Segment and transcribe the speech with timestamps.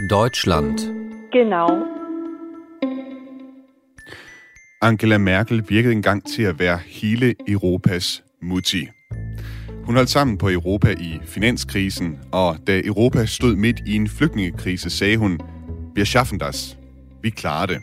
[0.00, 0.78] Deutschland.
[1.32, 1.68] Genau.
[4.82, 8.88] Angela Merkel virkede engang til at være hele Europas mutti.
[9.84, 14.90] Hun holdt sammen på Europa i finanskrisen, og da Europa stod midt i en flygtningekrise,
[14.90, 15.40] sagde hun,
[15.94, 16.78] vi schaffen das.
[17.22, 17.78] Vi klarer det.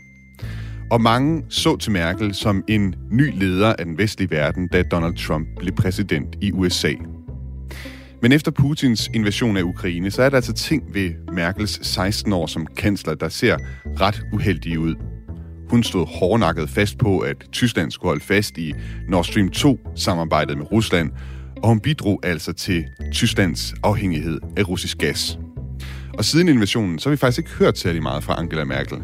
[0.91, 5.15] Og mange så til Merkel som en ny leder af den vestlige verden, da Donald
[5.27, 6.93] Trump blev præsident i USA.
[8.23, 12.47] Men efter Putins invasion af Ukraine, så er der altså ting ved Merkels 16 år
[12.47, 13.57] som kansler, der ser
[13.99, 14.95] ret uheldige ud.
[15.69, 18.73] Hun stod hårdnakket fast på, at Tyskland skulle holde fast i
[19.09, 21.11] Nord Stream 2-samarbejdet med Rusland,
[21.63, 25.39] og hun bidrog altså til Tysklands afhængighed af russisk gas.
[26.17, 28.97] Og siden invasionen, så har vi faktisk ikke hørt særlig meget fra Angela Merkel.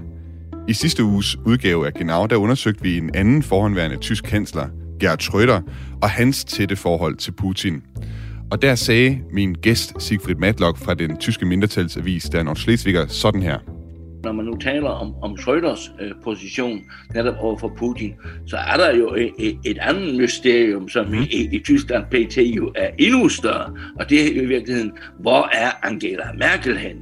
[0.67, 4.67] I sidste uges udgave af Genau, der undersøgte vi en anden forhåndværende tysk kansler,
[4.99, 5.62] Gerhard Schröder,
[6.01, 7.81] og hans tætte forhold til Putin.
[8.52, 13.59] Og der sagde min gæst Siegfried Matlock fra den tyske mindretalsavis, der Nordschleswiger, sådan her.
[14.23, 16.79] Når man nu taler om, om Schröders øh, position
[17.15, 18.13] netop over for Putin,
[18.48, 22.38] så er der jo et, et andet mysterium, som i, i, i Tyskland pt.
[22.38, 26.95] jo er endnu større, og det er jo i virkeligheden, hvor er Angela Merkel hen?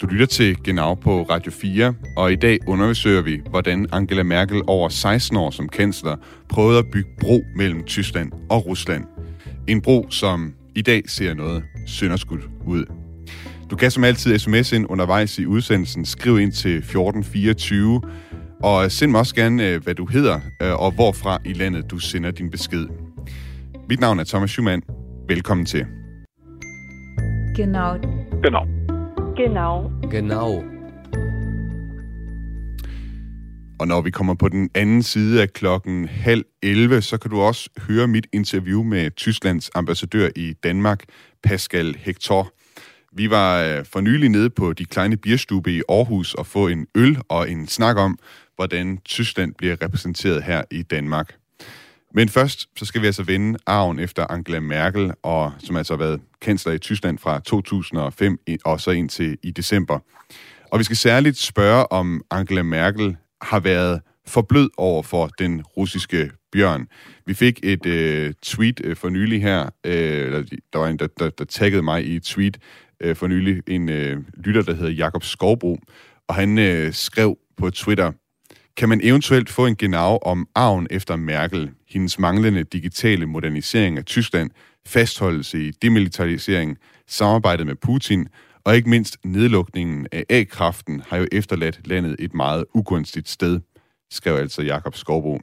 [0.00, 4.62] Du lytter til Genau på Radio 4, og i dag undersøger vi, hvordan Angela Merkel
[4.66, 6.16] over 16 år som kansler
[6.48, 9.17] prøvede at bygge bro mellem Tyskland og Rusland.
[9.68, 12.84] En bro, som i dag ser noget sønderskudt ud.
[13.70, 16.04] Du kan som altid sms ind undervejs i udsendelsen.
[16.04, 18.02] Skriv ind til 1424,
[18.62, 21.98] og send mig også gerne, øh, hvad du hedder, øh, og hvorfra i landet du
[21.98, 22.86] sender din besked.
[23.88, 24.82] Mit navn er Thomas Schumann.
[25.28, 25.86] Velkommen til.
[27.56, 27.96] Genau.
[28.44, 28.66] Genau.
[29.36, 29.90] Genau.
[30.10, 30.77] Genau.
[33.78, 37.40] Og når vi kommer på den anden side af klokken halv 11, så kan du
[37.40, 41.04] også høre mit interview med Tysklands ambassadør i Danmark,
[41.42, 42.52] Pascal Hector.
[43.12, 46.86] Vi var øh, for nylig nede på de kleine bierstube i Aarhus og få en
[46.94, 48.18] øl og en snak om,
[48.56, 51.34] hvordan Tyskland bliver repræsenteret her i Danmark.
[52.14, 55.98] Men først så skal vi altså vende arven efter Angela Merkel, og som altså har
[55.98, 59.98] været kansler i Tyskland fra 2005 og så indtil i december.
[60.70, 65.62] Og vi skal særligt spørge, om Angela Merkel har været for blød over for den
[65.62, 66.86] russiske bjørn.
[67.26, 71.06] Vi fik et øh, tweet øh, for nylig her, øh, eller der var en, der,
[71.18, 72.58] der, der taggede mig i et tweet
[73.00, 75.78] øh, for nylig, en øh, lytter, der hedder Jakob Skovbro,
[76.28, 78.12] og han øh, skrev på Twitter,
[78.76, 84.04] kan man eventuelt få en genau om arven efter Merkel, hendes manglende digitale modernisering af
[84.04, 84.50] Tyskland,
[84.86, 86.76] fastholdelse i demilitarisering,
[87.06, 88.28] samarbejdet med Putin,
[88.64, 93.60] og ikke mindst nedlukningen af A-kraften har jo efterladt landet et meget ugunstigt sted,
[94.10, 95.40] skrev altså Jakob Skovbo.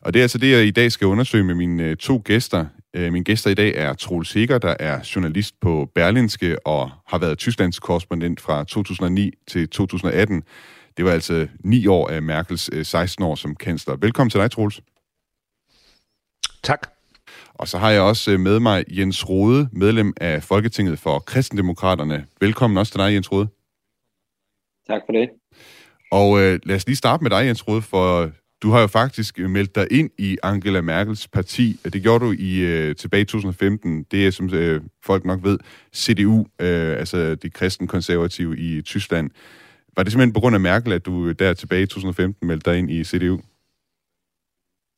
[0.00, 2.66] Og det er altså det, jeg i dag skal undersøge med mine øh, to gæster.
[2.94, 6.90] Øh, min mine gæster i dag er Troels Sikker, der er journalist på Berlinske og
[7.06, 10.42] har været Tysklands korrespondent fra 2009 til 2018.
[10.96, 13.96] Det var altså ni år af Merkels øh, 16 år som kansler.
[13.96, 14.80] Velkommen til dig, Troels.
[16.62, 16.93] Tak.
[17.54, 22.26] Og så har jeg også øh, med mig Jens Rode, medlem af Folketinget for Kristendemokraterne.
[22.40, 23.48] Velkommen også til dig, Jens Rode.
[24.88, 25.28] Tak for det.
[26.12, 28.30] Og øh, lad os lige starte med dig, Jens Rode, for
[28.62, 31.80] du har jo faktisk meldt dig ind i Angela Merkels parti.
[31.84, 34.02] Det gjorde du i øh, tilbage i 2015.
[34.10, 35.58] Det er, som øh, folk nok ved,
[35.94, 39.30] CDU, øh, altså de kristenkonservative i Tyskland.
[39.96, 42.78] Var det simpelthen på grund af Merkel, at du der tilbage i 2015 meldte dig
[42.78, 43.40] ind i CDU?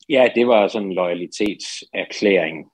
[0.09, 2.71] Ja, det var sådan en loyalitetserklæring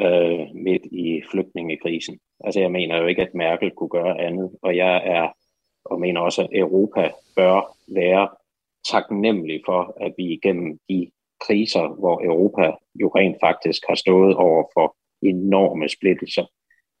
[0.00, 2.18] øh, midt i flygtningekrisen.
[2.44, 5.32] Altså jeg mener jo ikke, at Merkel kunne gøre andet, og jeg er
[5.90, 8.28] og mener også, at Europa bør være
[8.90, 11.10] taknemmelig for, at vi igennem de
[11.46, 16.46] kriser, hvor Europa jo rent faktisk har stået over for enorme splittelser,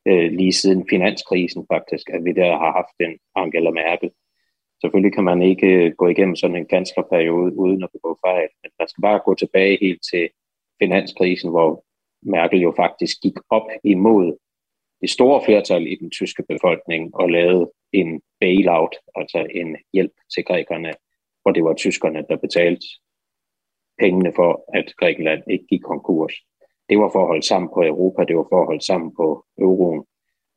[0.08, 4.10] øh, lige siden finanskrisen faktisk, at vi der har haft en Angela Merkel.
[4.80, 8.70] Selvfølgelig kan man ikke øh, gå igennem sådan en kanslerperiode uden at begå fejl, men
[8.78, 10.28] man skal bare gå tilbage helt til
[10.82, 11.84] finanskrisen, hvor
[12.22, 14.36] Merkel jo faktisk gik op imod
[15.00, 20.44] det store flertal i den tyske befolkning og lavede en bailout, altså en hjælp til
[20.44, 20.92] grækerne,
[21.42, 22.86] hvor det var tyskerne, der betalte
[23.98, 26.32] pengene for, at Grækenland ikke gik konkurs.
[26.88, 29.44] Det var for at holde sammen på Europa, det var for at holde sammen på
[29.58, 30.04] euroen,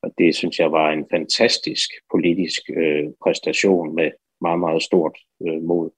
[0.04, 4.12] og det synes jeg var en fantastisk politisk øh, præstation med
[4.42, 5.18] meget, meget stort
[5.48, 5.90] øh, mod.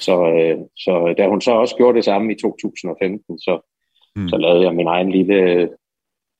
[0.00, 3.60] Så, øh, så da hun så også gjorde det samme i 2015, så,
[4.16, 4.28] mm.
[4.28, 5.68] så lavede jeg min egen lille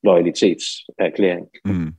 [0.03, 1.47] loyalitetserklæring.
[1.65, 1.95] Mm.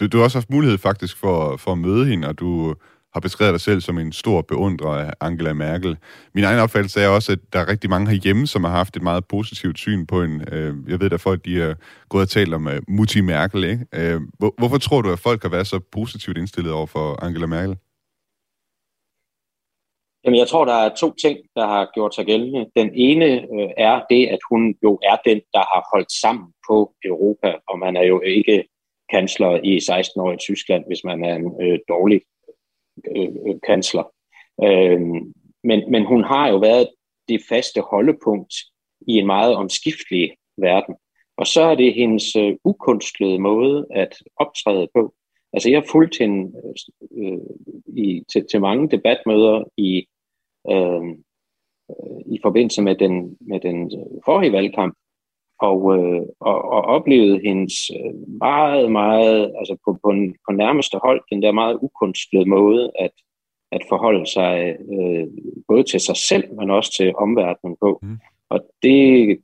[0.00, 2.74] Du, du har også haft mulighed faktisk for, for at møde hende, og du
[3.18, 5.96] har beskrevet dig selv som en stor beundrer af Angela Merkel.
[6.34, 9.02] Min egen opfattelse er også, at der er rigtig mange herhjemme, som har haft et
[9.02, 10.34] meget positivt syn på en.
[10.52, 11.74] Øh, jeg ved, at folk de er
[12.08, 13.64] gået og talt om uh, Mutti Merkel.
[13.64, 13.86] Ikke?
[13.94, 17.46] Øh, hvor, hvorfor tror du, at folk har været så positivt indstillet over for Angela
[17.46, 17.76] Merkel?
[20.24, 22.66] Jamen, jeg tror, der er to ting, der har gjort sig gældende.
[22.76, 26.92] Den ene øh, er det, at hun jo er den, der har holdt sammen på
[27.04, 28.64] Europa, og man er jo ikke
[29.12, 32.20] kansler i 16 år i Tyskland, hvis man er en øh, dårlig
[33.16, 34.12] øh, kansler.
[34.64, 35.00] Øh,
[35.64, 36.88] men, men hun har jo været
[37.28, 38.54] det faste holdepunkt
[39.00, 40.94] i en meget omskiftelig verden.
[41.36, 45.14] Og så er det hendes øh, ukunstlede måde at optræde på.
[45.52, 46.52] Altså jeg har fulgt hende
[47.12, 47.38] øh,
[47.86, 50.06] i, til, til mange debatmøder i,
[50.70, 51.02] øh,
[51.90, 53.92] øh i forbindelse med den, med den
[54.24, 54.94] forrige valgkamp,
[55.60, 60.98] og, øh, og, og oplevede hendes øh, meget, meget, altså på, på, en, på nærmeste
[61.04, 63.10] hold, den der meget ukunstlede måde at,
[63.72, 65.26] at forholde sig øh,
[65.68, 67.98] både til sig selv, men også til omverdenen på.
[68.02, 68.18] Mm.
[68.50, 69.38] Og det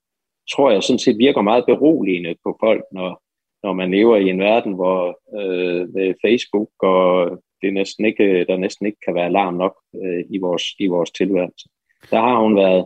[0.52, 3.22] tror jeg sådan set virker meget beroligende på folk, når,
[3.62, 8.56] når man lever i en verden, hvor øh, med Facebook og det næsten ikke, der
[8.56, 11.68] næsten ikke kan være alarm nok øh, i, vores, i vores tilværelse.
[12.10, 12.84] Der har hun været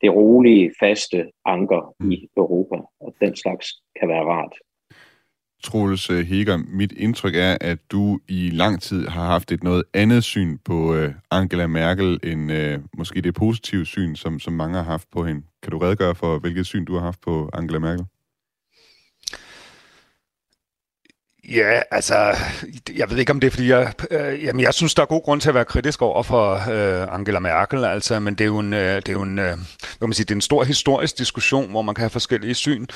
[0.00, 2.10] det rolige, faste anker mm.
[2.10, 3.66] i Europa, og den slags
[4.00, 4.52] kan være rart.
[5.64, 9.84] Troels øh, Heger, mit indtryk er, at du i lang tid har haft et noget
[9.94, 14.76] andet syn på øh, Angela Merkel, end øh, måske det positive syn, som, som mange
[14.76, 15.42] har haft på hende.
[15.62, 18.06] Kan du redegøre for, hvilket syn du har haft på Angela Merkel?
[21.54, 22.36] Ja, altså,
[22.96, 25.22] jeg ved ikke om det er, fordi jeg, øh, jamen, jeg synes, der er god
[25.22, 28.58] grund til at være kritisk over for øh, Angela Merkel, altså, men det er jo
[28.58, 29.56] en, øh, det er jo en, øh,
[29.98, 32.86] hvad man sige, det er en stor historisk diskussion, hvor man kan have forskellige syn.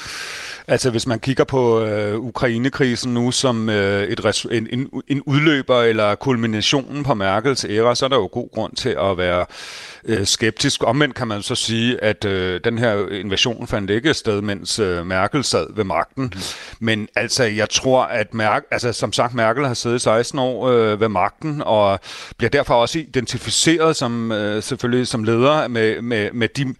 [0.68, 5.82] Altså, hvis man kigger på øh, Ukrainekrisen nu som øh, et en, en, en udløber
[5.82, 9.46] eller kulminationen på Merkels æra, så er der jo god grund til at være
[10.04, 10.84] øh, skeptisk.
[10.84, 15.06] Omvendt kan man så sige, at øh, den her invasion fandt ikke sted, mens øh,
[15.06, 16.24] Merkel sad ved magten.
[16.24, 16.40] Mm.
[16.80, 21.00] Men altså, jeg tror, at Merkel, altså, som sagt, Merkel har siddet 16 år øh,
[21.00, 22.00] ved magten, og
[22.36, 26.74] bliver derfor også identificeret som øh, selvfølgelig som leder med, med, med de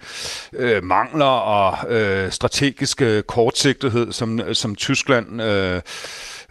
[0.53, 5.81] øh, mangler og øh, strategiske kortsigtighed, som, som Tyskland øh,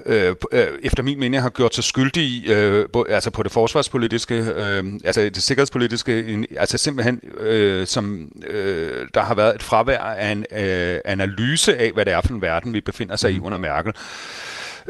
[0.06, 4.36] øh, øh, efter min mening har gjort sig skyldig i, øh, altså på det forsvarspolitiske,
[4.36, 10.32] øh, altså det sikkerhedspolitiske, altså simpelthen øh, som øh, der har været et fravær af
[10.32, 13.46] en øh, analyse af, hvad det er for en verden, vi befinder sig i mm.
[13.46, 13.94] under Merkel.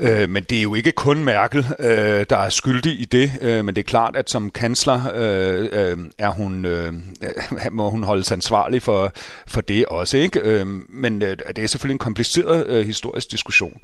[0.01, 3.66] Øh, men det er jo ikke kun Merkel, øh, der er skyldig i det, øh,
[3.66, 6.94] men det er klart, at som kansler øh, øh, er hun, øh,
[7.72, 9.12] må hun holdes ansvarlig for,
[9.48, 10.18] for det også.
[10.18, 10.40] ikke.
[10.40, 13.78] Øh, men øh, det er selvfølgelig en kompliceret øh, historisk diskussion.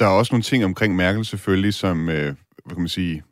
[0.00, 2.34] Der er også nogle ting omkring Merkel selvfølgelig, som, øh,
[2.64, 3.22] hvad kan man sige,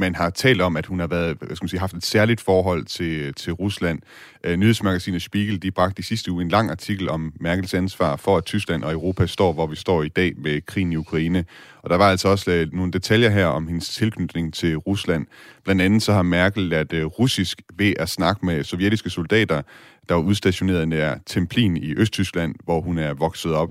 [0.00, 2.40] man har talt om, at hun har været, hvad skal man sige, haft et særligt
[2.40, 4.00] forhold til, til Rusland.
[4.44, 8.36] Øh, nyhedsmagasinet Spiegel, de bragte i sidste uge en lang artikel om Merkels ansvar for,
[8.36, 11.44] at Tyskland og Europa står, hvor vi står i dag med krigen i Ukraine.
[11.82, 15.26] Og der var altså også øh, nogle detaljer her om hendes tilknytning til Rusland.
[15.64, 19.62] Blandt andet så har Merkel lært øh, russisk ved at snakke med sovjetiske soldater,
[20.08, 23.70] der var udstationeret nær Templin i Østtyskland, hvor hun er vokset op.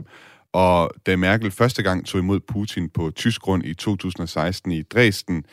[0.53, 5.45] Og da Merkel første gang tog imod Putin på tysk grund i 2016 i Dresden,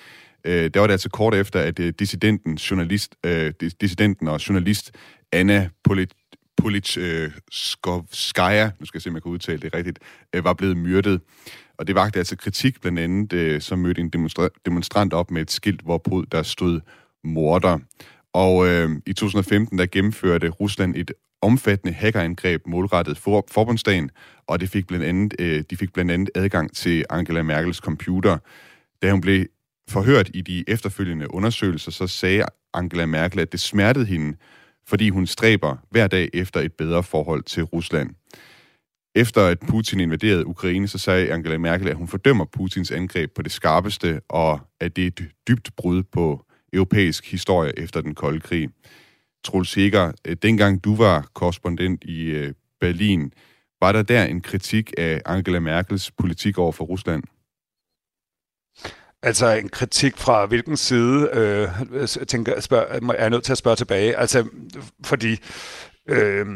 [0.46, 4.93] øh, der var det altså kort efter, at øh, dissidenten, journalist, øh, dissidenten og journalist
[5.32, 6.14] Anna Polit
[6.56, 9.98] Politkovskaya, øh, nu skal jeg se, om jeg kan udtale det rigtigt,
[10.34, 11.20] øh, var blevet myrdet.
[11.78, 15.43] Og det vagte altså kritik, blandt andet, øh, som mødte en demonstra- demonstrant op med
[15.43, 16.81] et skilt, hvorpå der stod
[17.24, 17.79] morder.
[18.32, 21.12] Og øh, i 2015, der gennemførte Rusland et
[21.43, 24.10] omfattende hackerangreb målrettet for forbundsdagen,
[24.46, 28.38] og det fik blandt andet, øh, de fik blandt andet adgang til Angela Merkels computer.
[29.03, 29.46] Da hun blev
[29.90, 34.36] forhørt i de efterfølgende undersøgelser, så sagde Angela Merkel, at det smertede hende,
[34.86, 38.10] fordi hun stræber hver dag efter et bedre forhold til Rusland.
[39.14, 43.43] Efter at Putin invaderede Ukraine, så sagde Angela Merkel, at hun fordømmer Putins angreb på
[43.43, 48.40] det skarpeste, og at det er et dybt brud på europæisk historie efter den kolde
[48.40, 48.69] krig.
[49.44, 53.32] Troels Heger, øh, dengang du var korrespondent i øh, Berlin,
[53.81, 57.22] var der der en kritik af Angela Merkels politik over for Rusland?
[59.26, 63.76] Altså en kritik fra hvilken side, øh, tænker, spørg, er jeg nødt til at spørge
[63.76, 64.16] tilbage.
[64.16, 64.48] Altså,
[65.04, 65.40] fordi...
[66.08, 66.46] Øh,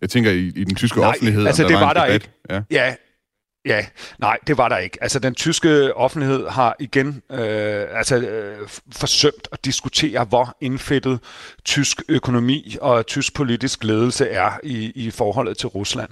[0.00, 2.14] jeg tænker i, i den tyske nej, offentlighed, altså, der det var, var der debat.
[2.14, 2.30] ikke.
[2.50, 2.62] Ja.
[2.70, 2.94] ja,
[3.66, 3.86] Ja,
[4.18, 4.98] nej, det var der ikke.
[5.00, 11.20] Altså, den tyske offentlighed har igen øh, altså, øh, forsømt at diskutere, hvor indfættet
[11.64, 16.10] tysk økonomi og tysk politisk ledelse er i, i forholdet til Rusland.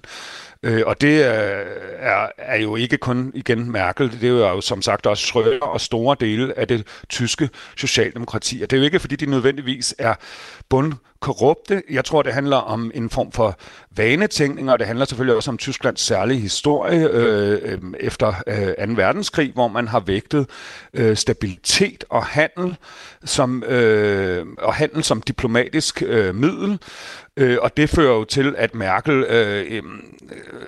[0.62, 1.66] Øh, og det øh,
[1.98, 5.80] er, er jo ikke kun igen Merkel, det er jo som sagt også Schröder og
[5.80, 8.62] store dele af det tyske socialdemokrati.
[8.62, 10.14] Og det er jo ikke, fordi de nødvendigvis er
[10.68, 10.92] bund
[11.22, 11.82] korrupte.
[11.90, 13.58] Jeg tror, det handler om en form for
[13.96, 18.92] vanetænkning, og det handler selvfølgelig også om Tysklands særlige historie øh, øh, efter øh, 2.
[18.96, 20.46] verdenskrig, hvor man har vægtet
[20.94, 22.76] øh, stabilitet og handel
[23.24, 26.78] som øh, og handel som diplomatisk øh, middel.
[27.36, 29.82] Øh, og det fører jo til, at Merkel, øh, øh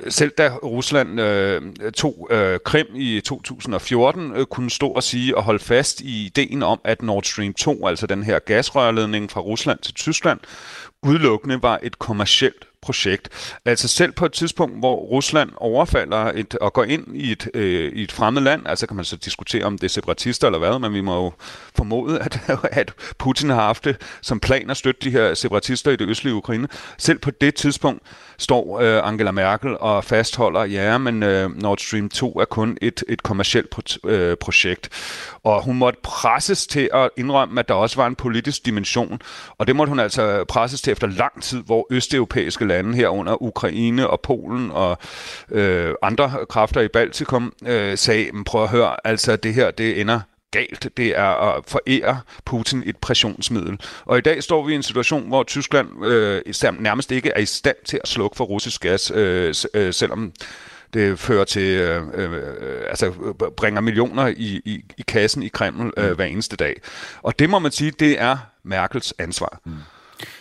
[0.08, 1.62] selv da Rusland øh,
[1.94, 6.62] tog øh, Krim i 2014, øh, kunne stå og sige og holde fast i ideen
[6.62, 10.40] om, at Nord Stream 2, altså den her gasrørledning fra Rusland til Tyskland,
[11.02, 13.28] udelukkende var et kommercielt projekt.
[13.64, 17.92] Altså selv på et tidspunkt, hvor Rusland overfalder et, og går ind i et, øh,
[17.92, 20.78] i et fremmed land, altså kan man så diskutere, om det er separatister eller hvad,
[20.78, 21.32] men vi må jo
[21.76, 22.40] formode, at,
[22.80, 26.34] at Putin har haft det som plan at støtte de her separatister i det østlige
[26.34, 26.68] Ukraine.
[26.98, 28.02] Selv på det tidspunkt
[28.38, 33.04] står øh, Angela Merkel og fastholder, ja, men øh, Nord Stream 2 er kun et,
[33.08, 34.88] et kommercielt pro- øh, projekt.
[35.44, 39.20] Og hun måtte presses til at indrømme, at der også var en politisk dimension.
[39.58, 44.06] Og det måtte hun altså presses til efter lang tid, hvor østeuropæiske lande herunder Ukraine
[44.06, 44.98] og Polen og
[45.50, 50.20] øh, andre kræfter i Baltikum øh, sagde, prøv at høre, altså det her, det ender
[50.54, 50.96] galt.
[50.96, 53.80] Det er at forære Putin et pressionsmiddel.
[54.04, 56.42] Og i dag står vi i en situation, hvor Tyskland øh,
[56.80, 60.32] nærmest ikke er i stand til at slukke for russisk gas, øh, øh, selvom
[60.94, 62.42] det fører til, øh, øh,
[62.88, 63.12] altså
[63.56, 66.74] bringer millioner i, i, i kassen i Kreml øh, hver eneste dag.
[67.22, 69.60] Og det må man sige, det er Merkels ansvar.
[69.64, 69.72] Mm.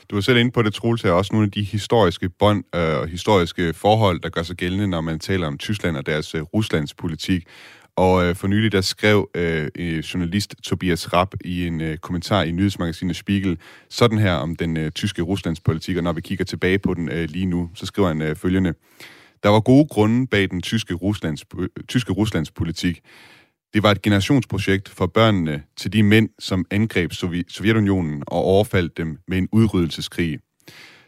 [0.10, 3.03] Du er selv inde på det, Troels, her også nogle af de historiske bånd og
[3.03, 6.41] øh, historiske forhold, der gør sig gældende, når man taler om Tyskland og deres øh,
[6.41, 7.48] Ruslands politik.
[7.96, 9.70] Og øh, for nylig der skrev øh,
[10.00, 13.58] journalist Tobias Rapp i en øh, kommentar i nyhedsmagasinet Spiegel
[13.90, 17.10] sådan her om den øh, tyske Ruslands politik, og når vi kigger tilbage på den
[17.10, 18.74] øh, lige nu, så skriver han øh, følgende.
[19.44, 23.02] Der var gode grunde bag den tyske Ruslands, øh, tyske Ruslands politik.
[23.74, 27.14] Det var et generationsprojekt for børnene til de mænd, som angreb
[27.50, 30.40] Sovjetunionen og overfaldt dem med en udryddelseskrig.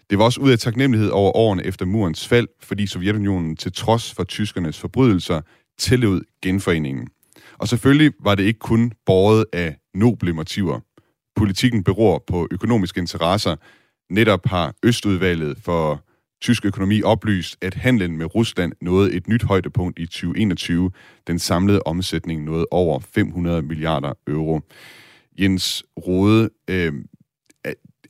[0.09, 4.13] Det var også ud af taknemmelighed over årene efter murens fald, fordi Sovjetunionen til trods
[4.13, 5.41] for tyskernes forbrydelser
[5.77, 7.07] tillod genforeningen.
[7.57, 10.79] Og selvfølgelig var det ikke kun båret af noble motiver.
[11.35, 13.55] Politikken beror på økonomiske interesser.
[14.09, 16.05] Netop har Østudvalget for
[16.41, 20.91] tysk økonomi oplyst, at handlen med Rusland nåede et nyt højdepunkt i 2021.
[21.27, 24.61] Den samlede omsætning nåede over 500 milliarder euro.
[25.39, 26.93] Jens Rode, øh,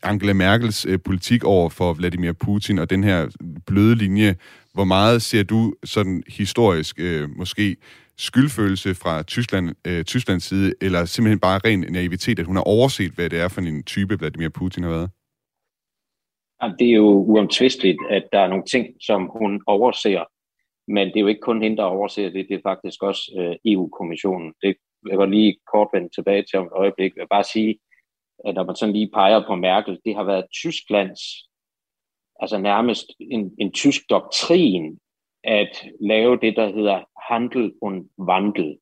[0.03, 3.27] Angela Merkels øh, politik over for Vladimir Putin og den her
[3.65, 4.36] bløde linje,
[4.75, 7.77] hvor meget ser du sådan historisk øh, måske
[8.17, 13.12] skyldfølelse fra Tyskland, øh, Tysklands side, eller simpelthen bare ren naivitet, at hun har overset,
[13.12, 15.10] hvad det er for en type, Vladimir Putin har været?
[16.79, 20.24] Det er jo uomtvisteligt, at der er nogle ting, som hun overser,
[20.88, 23.74] men det er jo ikke kun hende, der overser det, det er faktisk også øh,
[23.74, 24.53] EU-kommissionen.
[24.62, 24.75] Det
[25.10, 27.12] jeg var lige kort vende tilbage til om et øjeblik.
[27.15, 27.79] Jeg vil bare sige,
[28.46, 31.22] at når man sådan lige peger på Merkel, det har været Tysklands,
[32.39, 34.99] altså nærmest en, en tysk doktrin,
[35.43, 38.77] at lave det, der hedder handel und wandel.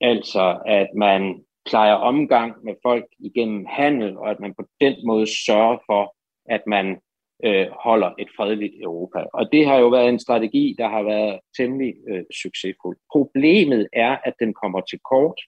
[0.00, 5.26] Altså, at man plejer omgang med folk igennem handel, og at man på den måde
[5.46, 7.00] sørger for, at man
[7.44, 9.24] øh, holder et fredeligt Europa.
[9.32, 12.96] Og det har jo været en strategi, der har været temmelig øh, succesfuld.
[13.12, 15.40] Problemet er, at den kommer til kort,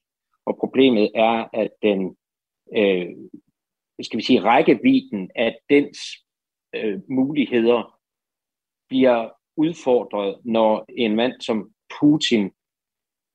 [0.47, 2.17] og problemet er, at den
[2.77, 3.11] øh,
[4.03, 5.99] skal vi sige, rækkevidden af dens
[6.75, 7.99] øh, muligheder
[8.89, 12.51] bliver udfordret, når en mand som Putin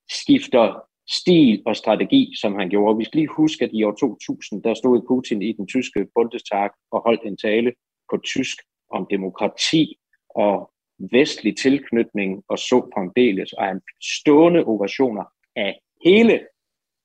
[0.09, 2.97] skifter stil og strategi, som han gjorde.
[2.97, 6.69] Vi skal lige huske, at i år 2000, der stod Putin i den tyske Bundestag
[6.91, 7.73] og holdt en tale
[8.11, 8.57] på tysk
[8.91, 9.97] om demokrati
[10.29, 10.71] og
[11.11, 13.81] vestlig tilknytning og så fremdeles, og han
[14.19, 15.23] stående ovationer
[15.55, 16.47] af hele,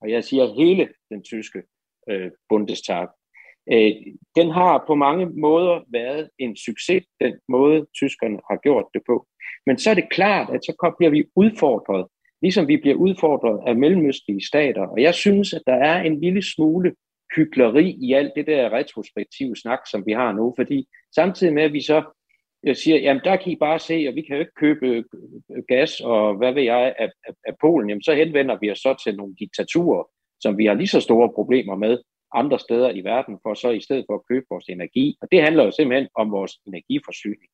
[0.00, 1.62] og jeg siger hele den tyske
[2.08, 3.08] øh, Bundestag.
[3.72, 3.92] Øh,
[4.36, 9.26] den har på mange måder været en succes, den måde tyskerne har gjort det på.
[9.66, 12.06] Men så er det klart, at så bliver vi udfordret,
[12.42, 14.86] ligesom vi bliver udfordret af mellemøstlige stater.
[14.86, 16.94] Og jeg synes, at der er en lille smule
[17.36, 21.72] hyggeleri i alt det der retrospektive snak, som vi har nu, fordi samtidig med, at
[21.72, 22.02] vi så
[22.64, 25.04] jeg siger, jamen der kan I bare se, og vi kan jo ikke købe øh,
[25.68, 29.02] gas og hvad ved jeg af, af, af Polen, jamen så henvender vi os så
[29.04, 30.04] til nogle diktaturer,
[30.40, 31.98] som vi har lige så store problemer med
[32.34, 35.16] andre steder i verden, for så i stedet for at købe vores energi.
[35.20, 37.50] Og det handler jo simpelthen om vores energiforsyning.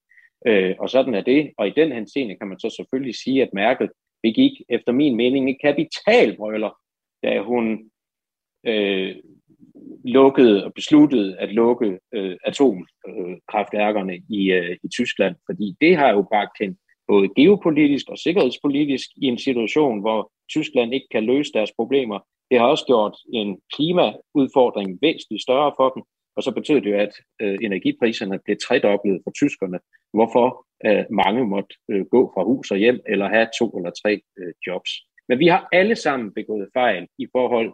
[0.46, 1.52] Øh, og sådan er det.
[1.58, 3.88] Og i den henseende kan man så selvfølgelig sige, at Merkel
[4.22, 6.70] begik efter min mening et kapitalbrøler,
[7.22, 7.90] da hun
[8.66, 9.16] øh,
[10.04, 16.22] lukkede og besluttede at lukke øh, atomkraftværkerne i, øh, i Tyskland, fordi det har jo
[16.22, 16.76] bragt hende
[17.08, 22.18] både geopolitisk og sikkerhedspolitisk i en situation, hvor Tyskland ikke kan løse deres problemer.
[22.50, 26.02] Det har også gjort en klimaudfordring væsentligt større for dem,
[26.36, 29.78] og så betød det jo, at øh, energipriserne blev tredoblet for tyskerne,
[30.12, 34.20] hvorfor øh, mange måtte øh, gå fra hus og hjem eller have to eller tre
[34.38, 34.90] øh, jobs.
[35.28, 37.72] Men vi har alle sammen begået fejl i forhold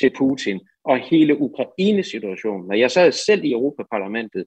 [0.00, 2.70] til Putin og hele Ukraine-situationen.
[2.70, 4.44] Og jeg sad selv i Europaparlamentet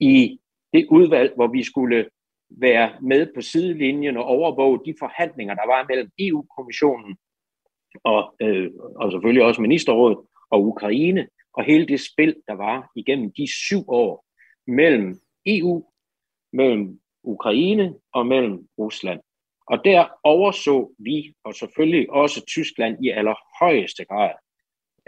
[0.00, 0.38] i
[0.72, 2.08] det udvalg, hvor vi skulle
[2.50, 7.16] være med på sidelinjen og overvåge de forhandlinger, der var mellem EU-kommissionen
[8.04, 10.18] og, øh, og selvfølgelig også ministerrådet
[10.50, 14.24] og Ukraine, og hele det spil, der var igennem de syv år
[14.66, 15.84] mellem EU,
[16.52, 19.20] mellem Ukraine og mellem Rusland.
[19.66, 24.30] Og der overså vi, og selvfølgelig også Tyskland i allerhøjeste grad,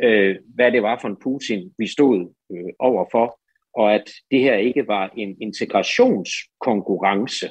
[0.02, 3.40] øh, hvad det var for en Putin, vi stod øh, overfor,
[3.74, 7.50] og at det her ikke var en integrationskonkurrence,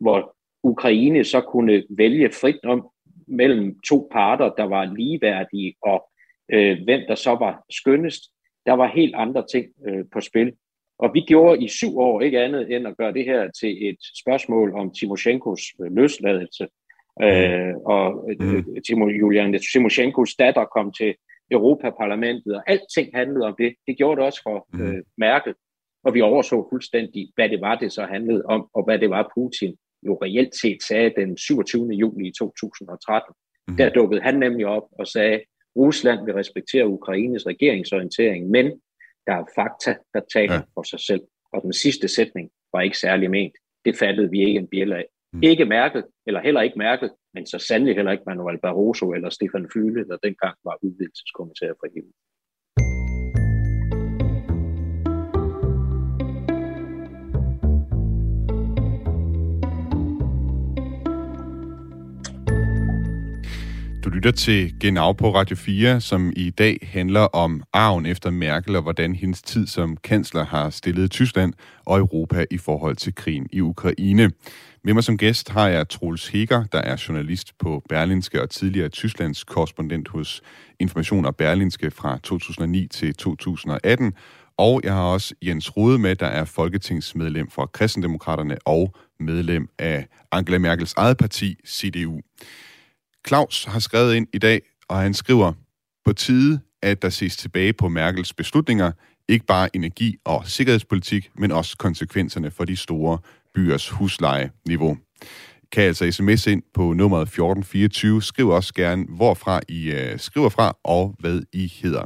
[0.00, 2.88] hvor Ukraine så kunne vælge frit om
[3.28, 6.08] mellem to parter, der var ligeværdige, og
[6.52, 8.22] øh, hvem der så var skønnest.
[8.66, 10.52] Der var helt andre ting øh, på spil.
[10.98, 13.96] Og vi gjorde i syv år ikke andet end at gøre det her til et
[14.22, 16.68] spørgsmål om Timoshenkos øh, løsladelse.
[17.22, 21.14] Øh, og øh, Timo, Julian Timoshenkos datter kom til
[21.50, 23.74] Europaparlamentet, og alting handlede om det.
[23.86, 24.82] Det gjorde det også for mm.
[24.82, 25.54] øh, Merkel.
[26.04, 29.32] Og vi overså fuldstændig, hvad det var, det så handlede om, og hvad det var,
[29.34, 31.88] Putin jo reelt set sagde den 27.
[31.88, 33.34] juli 2013.
[33.68, 33.76] Mm.
[33.76, 35.40] Der dukkede han nemlig op og sagde,
[35.76, 38.66] Rusland vil respektere Ukraines regeringsorientering, men
[39.26, 40.60] der er fakta, der taler ja.
[40.74, 41.22] for sig selv.
[41.52, 43.54] Og den sidste sætning var ikke særlig ment.
[43.84, 45.06] Det fattede vi ikke en bjæl af.
[45.32, 45.42] Mm.
[45.42, 49.68] Ikke mærket, eller heller ikke mærket, men så sandelig heller ikke Manuel Barroso eller Stefan
[49.72, 52.10] Fyle, der dengang var udvidelseskommissær for EU.
[64.08, 68.76] Du lytter til Genau på Radio 4, som i dag handler om arven efter Merkel
[68.76, 71.52] og hvordan hendes tid som kansler har stillet Tyskland
[71.84, 74.30] og Europa i forhold til krigen i Ukraine.
[74.84, 78.88] Med mig som gæst har jeg Troels Heger, der er journalist på Berlinske og tidligere
[78.88, 80.42] Tysklands korrespondent hos
[80.80, 84.12] Information og Berlinske fra 2009 til 2018.
[84.58, 90.06] Og jeg har også Jens Rode med, der er folketingsmedlem for Kristendemokraterne og medlem af
[90.32, 92.20] Angela Merkels eget parti, CDU.
[93.26, 95.52] Claus har skrevet ind i dag, og han skriver,
[96.04, 98.92] på tide, at der ses tilbage på Merkels beslutninger,
[99.28, 103.18] ikke bare energi- og sikkerhedspolitik, men også konsekvenserne for de store
[103.54, 104.98] byers huslejeniveau.
[105.72, 108.22] Kan altså sms ind på nummeret 1424.
[108.22, 112.02] Skriv også gerne, hvorfra I øh, skriver fra, og hvad I hedder.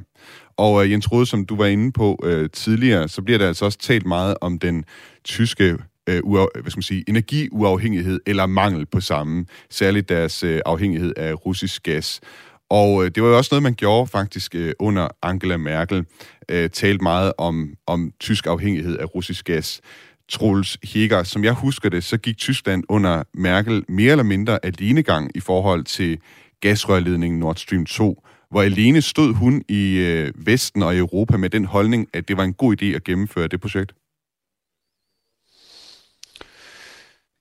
[0.57, 3.65] Og øh, Jens Rode, som du var inde på øh, tidligere, så bliver der altså
[3.65, 4.85] også talt meget om den
[5.25, 10.61] tyske øh, uaf, hvad skal man sige, energiuafhængighed eller mangel på samme, særligt deres øh,
[10.67, 12.21] afhængighed af russisk gas.
[12.71, 16.05] Og øh, det var jo også noget, man gjorde faktisk øh, under Angela Merkel,
[16.49, 19.81] øh, talt meget om, om tysk afhængighed af russisk gas.
[20.29, 25.31] Troels Heger, som jeg husker det, så gik Tyskland under Merkel mere eller mindre alenegang
[25.35, 26.19] i forhold til
[26.61, 31.65] gasrørledningen Nord Stream 2, hvor alene stod hun i øh, Vesten og Europa med den
[31.65, 33.93] holdning, at det var en god idé at gennemføre det projekt?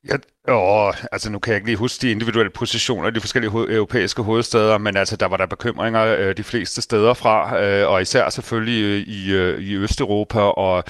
[0.09, 0.15] Ja,
[0.53, 3.71] åh, altså nu kan jeg ikke lige huske de individuelle positioner i de forskellige ho-
[3.71, 8.01] europæiske hovedsteder, men altså der var der bekymringer øh, de fleste steder fra, øh, og
[8.01, 10.83] især selvfølgelig øh, i, øh, i Østeuropa og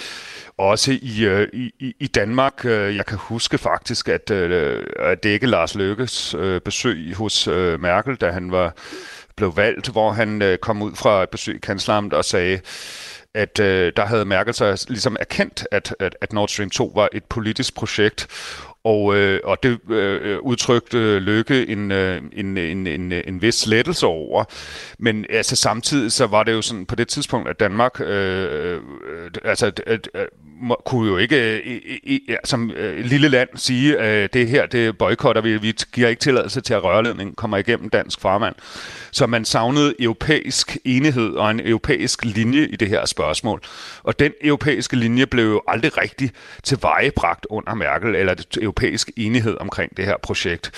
[0.57, 2.65] også i, øh, i, i Danmark.
[2.65, 7.47] Øh, jeg kan huske faktisk, at, øh, at det ikke Lars Løkkes øh, besøg hos
[7.47, 8.73] øh, Merkel, da han var
[9.35, 12.59] blev valgt, hvor han øh, kom ud fra et besøg i kansleramt og sagde,
[13.33, 17.09] at øh, der havde Merkel så ligesom erkendt, at, at, at Nord Stream 2 var
[17.13, 18.27] et politisk projekt,
[18.83, 24.05] og, øh, og det øh, udtrykte Lykke en, øh, en, en, en, en vis lettelse
[24.05, 24.43] over.
[24.99, 28.81] Men altså samtidig så var det jo sådan på det tidspunkt, at Danmark øh, øh,
[29.43, 30.25] altså, at, øh,
[30.85, 34.97] kunne jo ikke øh, øh, som øh, lille land sige, at øh, det her det
[34.97, 35.57] boykotter vi.
[35.57, 38.55] Vi giver ikke tilladelse til, at rørledningen kommer igennem dansk farvand.
[39.11, 43.61] Så man savnede europæisk enighed og en europæisk linje i det her spørgsmål.
[44.03, 46.31] Og den europæiske linje blev jo aldrig rigtig
[46.63, 50.71] tilvejebragt under Merkel, eller det europæisk enighed omkring det her projekt.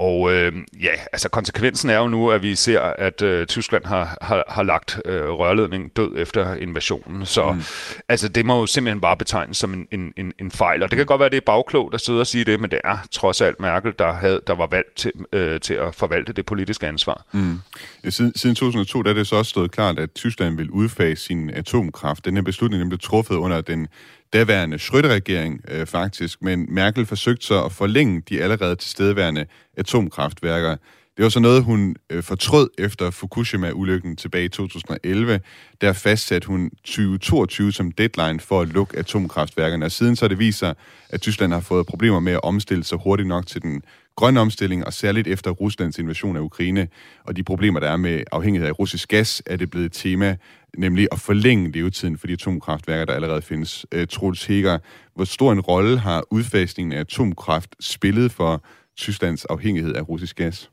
[0.00, 4.18] Og øh, ja, altså konsekvensen er jo nu, at vi ser, at øh, Tyskland har,
[4.20, 7.26] har, har lagt øh, rørledningen død efter invasionen.
[7.26, 7.62] Så mm.
[8.08, 10.82] altså, det må jo simpelthen bare betegnes som en, en, en, en fejl.
[10.82, 12.70] Og det kan godt være, at det er bagklogt at sidde og sige det, men
[12.70, 16.32] det er trods alt Merkel, der, havde, der var valgt til, øh, til at forvalte
[16.32, 17.24] det politiske ansvar.
[17.32, 17.60] Mm.
[18.08, 21.50] Siden, siden 2002 der er det så også stået klart, at Tyskland vil udfase sin
[21.50, 22.24] atomkraft.
[22.24, 23.88] Den her beslutning den blev truffet under den
[24.32, 30.76] daværende Schröder-regering øh, faktisk, men Merkel forsøgte så at forlænge de allerede tilstedeværende atomkraftværker.
[31.16, 35.40] Det var så noget, hun øh, fortrød efter Fukushima-ulykken tilbage i 2011.
[35.80, 40.74] Der fastsatte hun 2022 som deadline for at lukke atomkraftværkerne, og siden så det viser,
[41.08, 43.82] at Tyskland har fået problemer med at omstille sig hurtigt nok til den
[44.20, 46.88] grøn omstilling, og særligt efter Ruslands invasion af Ukraine
[47.24, 50.36] og de problemer, der er med afhængighed af russisk gas, er det blevet et tema,
[50.78, 53.86] nemlig at forlænge levetiden for de atomkraftværker, der allerede findes.
[53.92, 54.78] Øh, Troels Heger,
[55.14, 58.64] hvor stor en rolle har udfasningen af atomkraft spillet for
[58.96, 60.70] Tysklands afhængighed af russisk gas?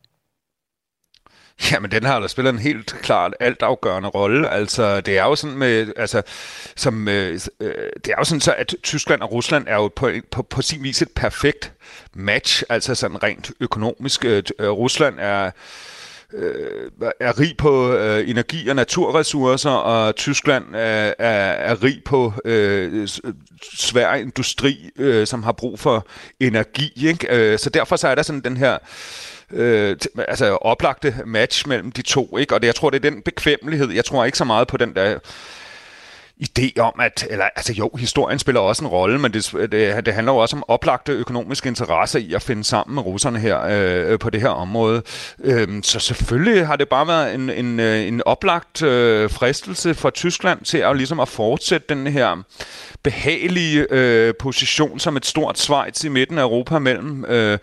[1.71, 4.49] Jamen, den har da spillet en helt klart altafgørende rolle.
[4.49, 6.21] Altså, det er jo sådan med, altså,
[6.75, 10.11] som, øh, øh, det er jo sådan så, at Tyskland og Rusland er jo på,
[10.31, 11.73] på, på sin vis et perfekt
[12.13, 14.25] match, altså sådan rent økonomisk.
[14.25, 15.51] Øh, øh Rusland er
[16.33, 22.33] øh, er rig på øh, energi og naturressourcer, og Tyskland er, er, er rig på
[22.45, 23.07] øh,
[23.77, 26.07] svær industri, øh, som har brug for
[26.39, 27.07] energi.
[27.07, 27.27] Ikke?
[27.29, 28.79] Øh, så derfor så er der sådan den her øh,
[29.53, 32.55] øh, altså oplagte match mellem de to, ikke?
[32.55, 33.91] Og det, jeg tror, det er den bekvemmelighed.
[33.91, 35.19] Jeg tror ikke så meget på den der
[36.43, 40.13] idé om, at, eller altså jo, historien spiller også en rolle, men det, det, det
[40.13, 44.19] handler jo også om oplagte økonomiske interesser i at finde sammen med russerne her øh,
[44.19, 45.01] på det her område.
[45.43, 50.09] Øh, så selvfølgelig har det bare været en, en, øh, en oplagt øh, fristelse for
[50.09, 52.43] Tyskland til at ligesom at fortsætte den her
[53.03, 57.57] behagelige øh, position som et stort Schweiz i midten af Europa mellem øh,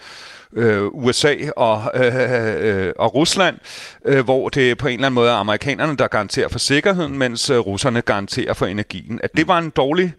[0.56, 3.58] øh, USA og, øh, øh, og Rusland,
[4.04, 7.50] øh, hvor det på en eller anden måde er amerikanerne, der garanterer for sikkerheden, mens
[7.50, 9.20] øh, russerne garanterer for energien.
[9.22, 10.12] At det var en dårlig,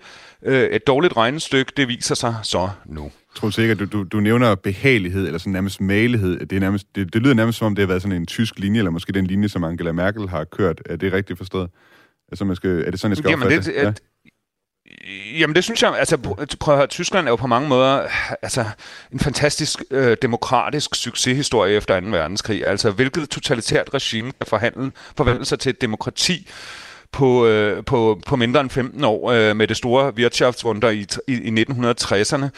[0.45, 3.11] øh, et dårligt regnestykke, det viser sig så nu.
[3.35, 6.39] Tror sikkert, du, du, du nævner behagelighed, eller sådan nærmest malighed.
[6.39, 8.59] Det, er nærmest, det, det lyder nærmest som om, det har været sådan en tysk
[8.59, 10.81] linje, eller måske den linje, som Angela Merkel har kørt.
[10.85, 11.69] Er det rigtigt forstået?
[12.31, 13.83] Altså, man skal, er det sådan, jeg skal Jamen, opfatte det?
[13.83, 13.93] Ja.
[15.39, 18.07] Jamen det synes jeg, altså øh, prøv at høre, Tyskland er jo på mange måder
[18.41, 18.65] altså,
[19.13, 22.07] en fantastisk øh, demokratisk succeshistorie efter 2.
[22.07, 22.67] verdenskrig.
[22.67, 26.49] Altså hvilket totalitært regime kan forhandle, forvandle sig til et demokrati,
[27.15, 31.33] på, øh, på, på mindre end 15 år øh, med det store Wirtschaftswunder i, i,
[31.33, 32.49] i 1960'erne.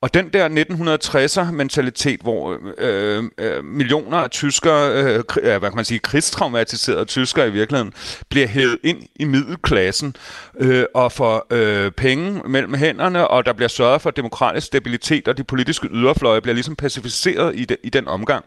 [0.00, 5.98] Og den der 1960'er-mentalitet, hvor øh, øh, millioner af tyskere, øh, hvad kan man sige,
[5.98, 7.92] krigstraumatiserede tyskere i virkeligheden,
[8.28, 10.16] bliver hævet ind i middelklassen
[10.60, 15.36] øh, og får øh, penge mellem hænderne, og der bliver sørget for demokratisk stabilitet, og
[15.36, 18.44] de politiske yderfløje bliver ligesom pacificeret i, de, i den omgang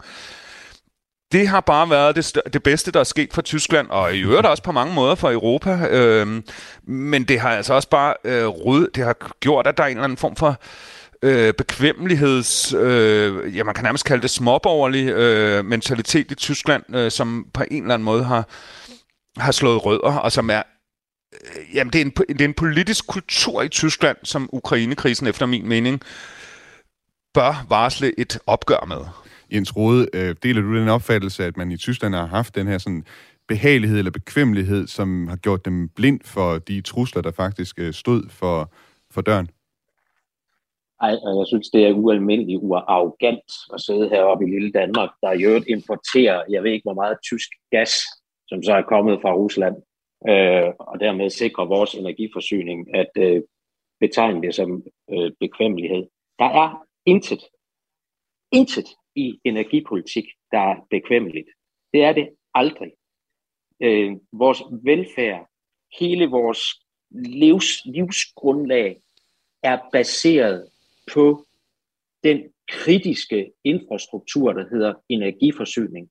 [1.32, 4.48] det har bare været det, det bedste, der er sket for Tyskland, og i øvrigt
[4.48, 5.88] også på mange måder for Europa.
[5.90, 6.42] Øh,
[6.84, 9.92] men det har altså også bare øh, rød, det har gjort, at der er en
[9.92, 10.60] eller anden form for
[11.24, 17.12] øh, bekvemmeligheds, øh, ja man kan nærmest kalde det småborgerlig øh, mentalitet i Tyskland, øh,
[17.12, 18.48] som på en eller anden måde har,
[19.38, 20.64] har slået rødder, og som er
[21.34, 25.46] øh, jamen det er, en, det er en politisk kultur i Tyskland, som Ukrainekrisen efter
[25.46, 26.02] min mening
[27.34, 29.21] bør varsle et opgør med.
[29.54, 32.78] Jens Rode, øh, deler du den opfattelse, at man i Tyskland har haft den her
[32.78, 33.06] sådan
[33.48, 38.30] behagelighed eller bekvemmelighed, som har gjort dem blind for de trusler, der faktisk øh, stod
[38.30, 38.72] for,
[39.12, 39.50] for døren?
[41.02, 45.44] Ej, jeg synes, det er ualmindeligt uarrogant at sidde heroppe i lille Danmark, der i
[45.44, 47.92] øvrigt importerer, jeg ved ikke hvor meget tysk gas,
[48.48, 49.76] som så er kommet fra Rusland,
[50.30, 53.42] øh, og dermed sikrer vores energiforsyning, at øh,
[54.00, 54.84] betegne det som
[55.14, 56.04] øh, bekvemmelighed.
[56.40, 57.42] Der er intet,
[58.52, 61.48] intet i energipolitik, der er bekvemmeligt.
[61.94, 62.92] Det er det aldrig.
[63.84, 65.48] Øh, vores velfærd,
[66.00, 66.60] hele vores
[67.12, 69.02] livs, livsgrundlag
[69.64, 70.70] er baseret
[71.14, 71.46] på
[72.24, 76.10] den kritiske infrastruktur, der hedder energiforsyning.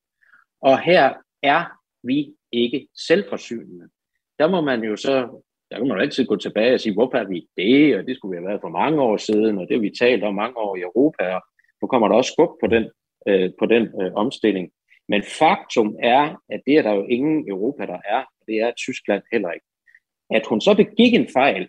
[0.61, 1.65] Og her er
[2.03, 3.89] vi ikke selvforsynende.
[4.39, 7.19] Der må man jo så, der kan man jo altid gå tilbage og sige, hvorfor
[7.19, 9.77] er vi det, og det skulle vi have været for mange år siden, og det
[9.77, 11.43] har vi talt om mange år i Europa, og
[11.83, 12.85] nu kommer der også skub på den,
[13.29, 14.71] øh, på den øh, omstilling.
[15.09, 18.73] Men faktum er, at det er der jo ingen Europa, der er, og det er
[18.77, 19.67] Tyskland heller ikke.
[20.31, 21.69] At hun så begik en fejl,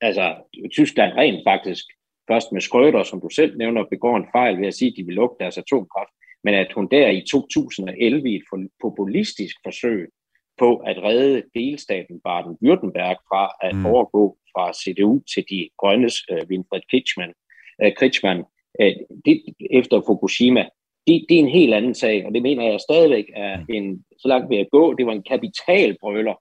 [0.00, 0.34] altså
[0.72, 1.84] Tyskland rent faktisk,
[2.30, 5.04] først med Schröder, som du selv nævner, begår en fejl ved at sige, at de
[5.06, 6.12] vil lukke deres atomkraft,
[6.44, 10.08] men at hun der i 2011 i et populistisk forsøg
[10.58, 13.86] på at redde delstaten Baden-Württemberg fra at mm.
[13.86, 17.32] overgå fra CDU til de grønnes uh, Winfried Kretschmann,
[17.84, 18.44] uh, Kretschmann
[18.82, 18.92] Øh,
[19.24, 20.64] det, efter Fukushima,
[21.06, 24.28] det, det er en helt anden sag, og det mener jeg stadigvæk er en, så
[24.28, 26.34] langt ved at gå, det var en kapitalbrøler,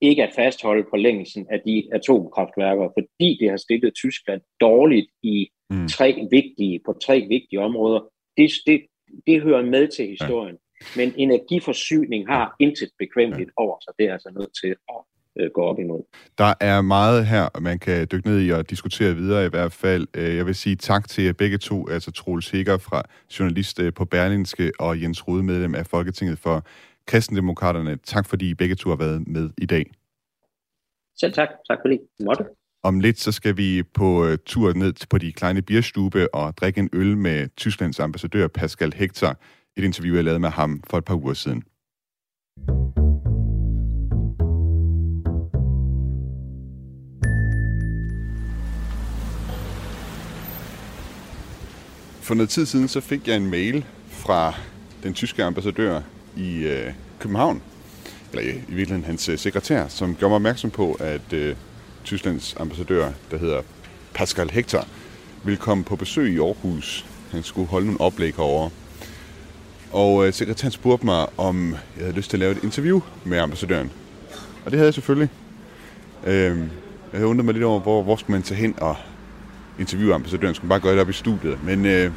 [0.00, 5.88] ikke at fastholde forlængelsen af de atomkraftværker, fordi det har stillet Tyskland dårligt i mm.
[5.88, 8.00] tre vigtige, på tre vigtige områder.
[8.36, 8.86] Det, det,
[9.26, 10.56] det hører med til historien.
[10.56, 10.86] Ja.
[10.96, 13.92] Men energiforsyning har intet bekvemmeligt over sig.
[13.98, 15.00] Det er altså nødt til at
[15.38, 16.02] øh, går op imod.
[16.38, 20.06] Der er meget her, man kan dykke ned i og diskutere videre i hvert fald.
[20.14, 23.02] Øh, jeg vil sige tak til begge to, altså Troels Hækker fra
[23.38, 26.66] journalist øh, på Berlinske og Jens Rode, medlem af Folketinget for
[27.06, 27.96] Kristendemokraterne.
[27.96, 29.90] Tak fordi I begge to har været med i dag.
[31.20, 31.48] Selv tak.
[31.68, 32.44] Tak fordi I måtte.
[32.82, 36.90] Om lidt så skal vi på tur ned på de kleine bierstube og drikke en
[36.92, 39.36] øl med Tysklands ambassadør Pascal Hector.
[39.76, 41.62] Et interview, jeg lavede med ham for et par uger siden.
[52.28, 54.54] For noget tid siden så fik jeg en mail fra
[55.02, 56.00] den tyske ambassadør
[56.36, 57.62] i øh, København,
[58.32, 61.56] eller i, i virkeligheden hans øh, sekretær, som gjorde mig opmærksom på, at øh,
[62.04, 63.62] Tysklands ambassadør, der hedder
[64.14, 64.86] Pascal Hector,
[65.44, 67.06] ville komme på besøg i Aarhus.
[67.30, 68.70] Han skulle holde nogle oplæg herovre.
[69.92, 73.38] Og øh, sekretæren spurgte mig, om jeg havde lyst til at lave et interview med
[73.38, 73.90] ambassadøren.
[74.64, 75.28] Og det havde jeg selvfølgelig.
[76.26, 76.58] Øh,
[77.12, 78.96] jeg undrede mig lidt over, hvor, hvor skulle man tage hen og
[79.78, 80.54] interviewe ambassadøren.
[80.54, 81.64] Skulle bare gøre det op i studiet.
[81.64, 82.12] Men øh,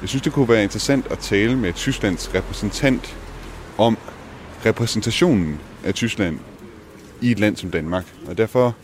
[0.00, 3.16] jeg synes, det kunne være interessant at tale med Tysklands repræsentant
[3.78, 3.98] om
[4.66, 6.38] repræsentationen af Tyskland
[7.20, 8.04] i et land som Danmark.
[8.26, 8.76] Og derfor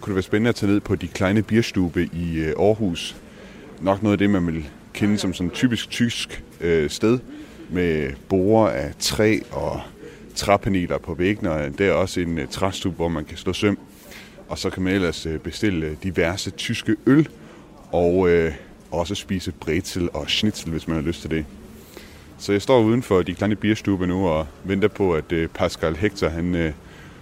[0.00, 3.16] kunne det være spændende at tage ned på de kleine bierstube i øh, Aarhus.
[3.80, 7.18] Nok noget af det, man vil kende som sådan typisk tysk øh, sted,
[7.70, 9.80] med borer af træ og
[10.34, 12.48] træpaneler på væggene, og der er også en øh,
[12.96, 13.78] hvor man kan slå søm.
[14.54, 17.28] Og så kan man ellers øh, bestille øh, diverse tyske øl,
[17.92, 18.52] og øh,
[18.90, 21.46] også spise brezel og schnitzel, hvis man har lyst til det.
[22.38, 25.96] Så jeg står uden for de kleine bierstube nu og venter på, at øh, Pascal
[25.96, 26.72] Hector han, øh,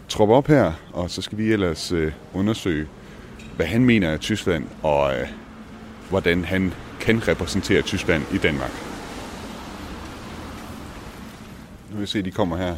[0.08, 2.86] tropper op her, og så skal vi ellers øh, undersøge,
[3.56, 5.26] hvad han mener af Tyskland, og øh,
[6.10, 8.72] hvordan han kan repræsentere Tyskland i Danmark.
[11.90, 12.76] Nu vil jeg se, at de kommer her.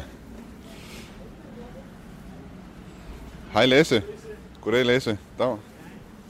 [3.53, 4.03] Hej Lasse.
[4.65, 5.19] Goddag Lasse.
[5.37, 5.59] Dag.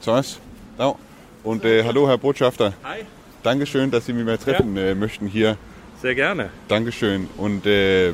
[0.04, 0.38] Thomas.
[0.76, 0.96] Dag.
[1.42, 2.74] Und äh, hallo Herr Botschafter.
[2.84, 2.98] Hi.
[3.42, 5.56] Dankeschön, dass Sie mich mal treffen äh, möchten hier.
[6.02, 6.50] Sehr gerne.
[6.68, 7.30] Dankeschön.
[7.38, 8.12] Und äh,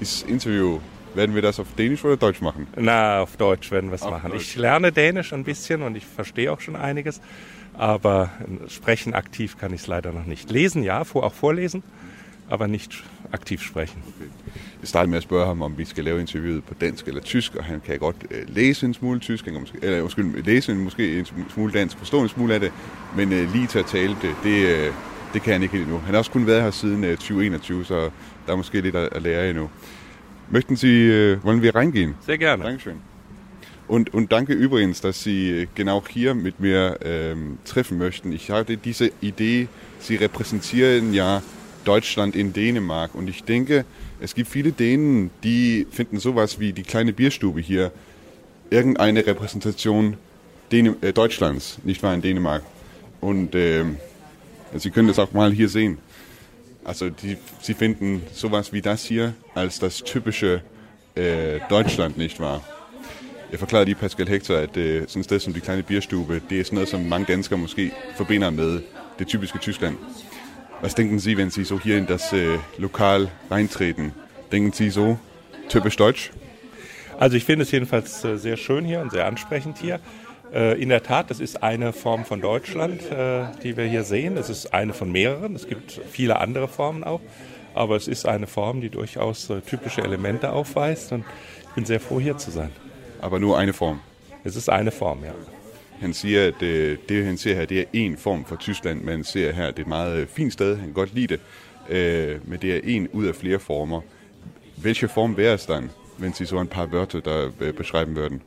[0.00, 0.80] das Interview,
[1.14, 2.66] werden wir das auf Dänisch oder Deutsch machen?
[2.74, 4.32] Na, auf Deutsch werden wir es machen.
[4.32, 4.42] Deutsch.
[4.42, 7.20] Ich lerne Dänisch ein bisschen und ich verstehe auch schon einiges,
[7.74, 8.30] aber
[8.66, 10.50] sprechen aktiv kann ich es leider noch nicht.
[10.50, 11.84] Lesen ja, auch vorlesen,
[12.50, 14.02] aber nicht aktiv sprechen.
[14.80, 17.54] Jeg startede med at spørge ham, om vi skal lave interviewet på dansk eller tysk,
[17.54, 20.72] og han kan godt øh, læse en smule tysk, han kan måske, eller undskyld, læse
[20.72, 22.72] en, måske en smule dansk, forstå en smule af det,
[23.16, 24.92] men øh, lige til at tale det, det, øh,
[25.32, 25.98] det kan han ikke helt endnu.
[25.98, 28.10] Han har også kun været her siden øh, 2021, så
[28.46, 29.70] der er måske lidt at, at lære endnu.
[30.50, 32.14] Möchten Sie, äh, wollen wir reingehen?
[32.26, 32.64] Sehr gerne.
[32.64, 33.00] Dankeschön.
[33.88, 38.32] Und, und danke übrigens, dass Sie genau hier mit mir ähm, treffen möchten.
[38.32, 41.42] Ich hatte diese Idee, Sie repräsentieren ja
[41.84, 43.14] Deutschland in Dänemark.
[43.14, 43.84] Und ich denke,
[44.20, 47.92] es gibt viele Dänen, die finden sowas wie die kleine Bierstube hier
[48.70, 50.16] irgendeine Repräsentation
[50.70, 52.62] Däne äh, Deutschlands, nicht wahr, in Dänemark.
[53.20, 53.96] Und ähm,
[54.74, 55.98] Sie können das auch mal hier sehen.
[56.84, 60.62] Also die, sie finden sowas wie das hier als das typische
[61.14, 62.62] äh, Deutschland, nicht wahr?
[63.50, 66.60] Jeg forklarede lige Pascal Hector, at øh, sådan et sted som de kleine bierstube, det
[66.60, 68.80] er sådan noget, som mange danskere måske forbinder med
[69.18, 69.96] det typiske Tyskland.
[70.82, 74.12] Was denken Sie, wenn Sie so hier in das äh, Lokal reintreten?
[74.50, 75.16] Denken Sie so
[75.68, 76.32] typisch deutsch?
[77.20, 80.00] Also ich finde es jedenfalls äh, sehr schön hier und sehr ansprechend hier.
[80.52, 84.36] Äh, In der Tat, das ist eine Form von Deutschland, äh, die wir hier sehen.
[84.36, 85.54] Es ist eine von mehreren.
[85.54, 87.20] Es gibt viele andere Formen auch.
[87.74, 91.12] Aber es ist eine Form, die durchaus typische Elemente aufweist.
[91.12, 91.24] Und
[91.68, 92.70] ich bin sehr froh, hier zu sein.
[93.20, 94.00] Aber nur eine Form.
[94.42, 95.32] Es ist eine Form, ja.
[96.02, 99.08] Han siger, at øh, det, han ser her, det er en form for Tyskland, men
[99.08, 101.40] han ser her, det er et meget øh, fint sted, han kan godt lide det,
[101.88, 104.00] øh, men det er en ud af flere former.
[104.82, 108.40] Welche Form wäre es dann, wenn Sie so ein paar Wörter da äh, beschreiben würden?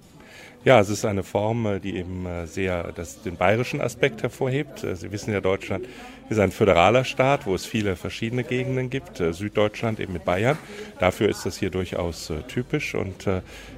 [0.66, 4.84] Ja, es ist eine Form, äh, die eben äh, sehr das, den bayerischen Aspekt hervorhebt.
[4.84, 5.86] Äh, Sie wissen ja, Deutschland
[6.30, 9.18] ist ein föderaler Staat, wo es viele verschiedene Gegenden gibt.
[9.18, 10.58] Süddeutschland eben mit Bayern.
[11.00, 12.96] Dafür ist das hier durchaus typisch.
[12.96, 13.28] Und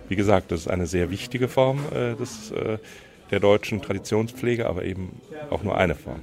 [0.08, 2.54] wie gesagt, das ist eine sehr wichtige Form des,
[3.32, 6.22] der deutschen Traditionspflege, aber eben auch nur eine Form.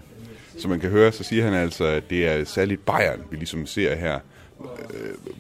[0.57, 3.67] Som man kan høre, så siger han altså, at det er særligt Bayern, vi ligesom
[3.67, 4.21] ser her.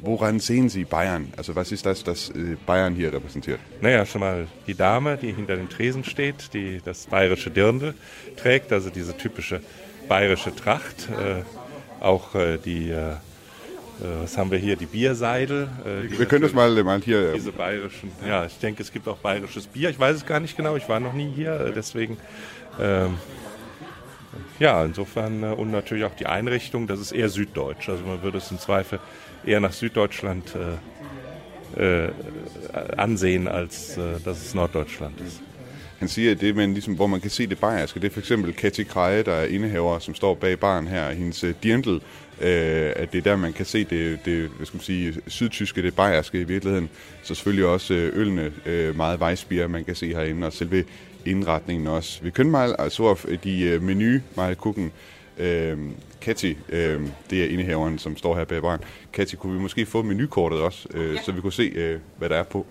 [0.02, 1.32] Woran sehen Sie Bayern?
[1.36, 2.32] Also was ist das, das
[2.66, 3.60] Bayern hier repräsentiert?
[3.80, 7.94] Naja, schon mal die Dame, die hinter dem Tresen steht, die das bayerische Dirndl
[8.36, 9.60] trägt, also diese typische
[10.08, 11.08] bayerische Tracht.
[11.10, 11.42] Äh,
[12.04, 13.14] auch äh, die, äh,
[13.98, 15.68] was haben wir hier, die Bierseidel.
[15.84, 17.32] Äh, die Wir können das mal, mal hier...
[17.32, 19.90] Diese bayerischen, ja, ich denke, es gibt auch bayerisches Bier.
[19.90, 22.16] Ich weiß es gar nicht genau, ich war noch nie hier, äh, deswegen.
[22.80, 23.14] Ähm,
[24.58, 27.88] ja, insofern äh, und natürlich auch die Einrichtung, das ist eher süddeutsch.
[27.88, 28.98] Also man würde es im Zweifel
[29.44, 30.54] eher nach Süddeutschland
[31.76, 32.08] äh,
[32.96, 35.40] ansehen, als äh, dass es Norddeutschland ist.
[36.00, 38.52] Han siger, det, men ligesom, hvor man kan se det bayerske, det er for eksempel
[38.52, 42.00] Katty Kreje, der er indehaver, som står bag baren her, hendes uh, dirndl,
[42.40, 45.82] øh, at det er der, man kan se det, det hvad skal man sige, sydtyske,
[45.82, 46.90] det bayerske i virkeligheden.
[47.22, 50.84] Så selvfølgelig også øh, ølene, øh, meget vejsbier, man kan se herinde, og selve
[51.26, 52.22] indretningen også.
[52.22, 54.92] Vi können mal altså auf die Menü mal gucken.
[55.38, 55.78] Øh,
[56.20, 58.80] Katty, øh, det er indehaveren, som står her bag baren.
[59.12, 61.22] Katty, kunne vi måske få menukortet også, øh, ja.
[61.22, 62.66] så vi kunne se, øh, hvad der er på?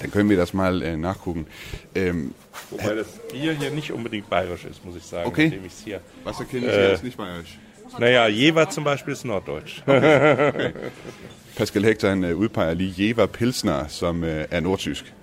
[0.00, 1.46] Dann können wir das mal äh, nachgucken.
[1.94, 2.34] Ähm,
[2.70, 5.26] Wobei das Bier hier nicht unbedingt bayerisch ist, muss ich sagen.
[5.26, 5.46] Okay.
[5.46, 7.58] Indem ich's hier, Was erkennen Sie äh, als nicht bayerisch?
[7.98, 9.82] Naja, Jever zum Beispiel ist norddeutsch.
[11.58, 15.14] Pascal Hector han øh, udpeger lige Jever Pilsner, som øh, er nordtysk.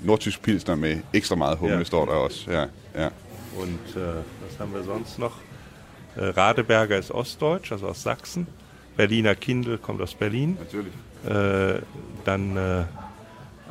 [0.00, 1.84] Nordtysk Pilsner med ekstra meget humle, Ja.
[1.84, 2.50] står der også.
[2.50, 2.64] Ja,
[3.02, 3.08] ja.
[3.58, 5.32] Und äh, was haben wir sonst noch?
[6.16, 8.46] Äh, Radeberger ist ostdeutsch, also aus Sachsen.
[8.96, 10.56] Berliner Kindl kommt aus Berlin.
[10.60, 10.92] Natürlich.
[11.28, 11.80] Äh,
[12.26, 12.84] dann äh,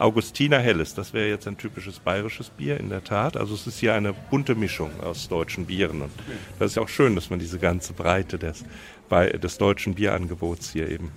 [0.02, 3.38] Augustiner Helles, das wäre jetzt ein typisches bayerisches Bier, in der Tat.
[3.38, 6.02] Also es ist hier eine bunte Mischung aus deutschen Bieren.
[6.02, 6.12] Und
[6.60, 8.64] das ist ja auch schön, dass man diese ganze Breite des,
[9.10, 11.12] bei, des deutschen Bierangebots hier eben.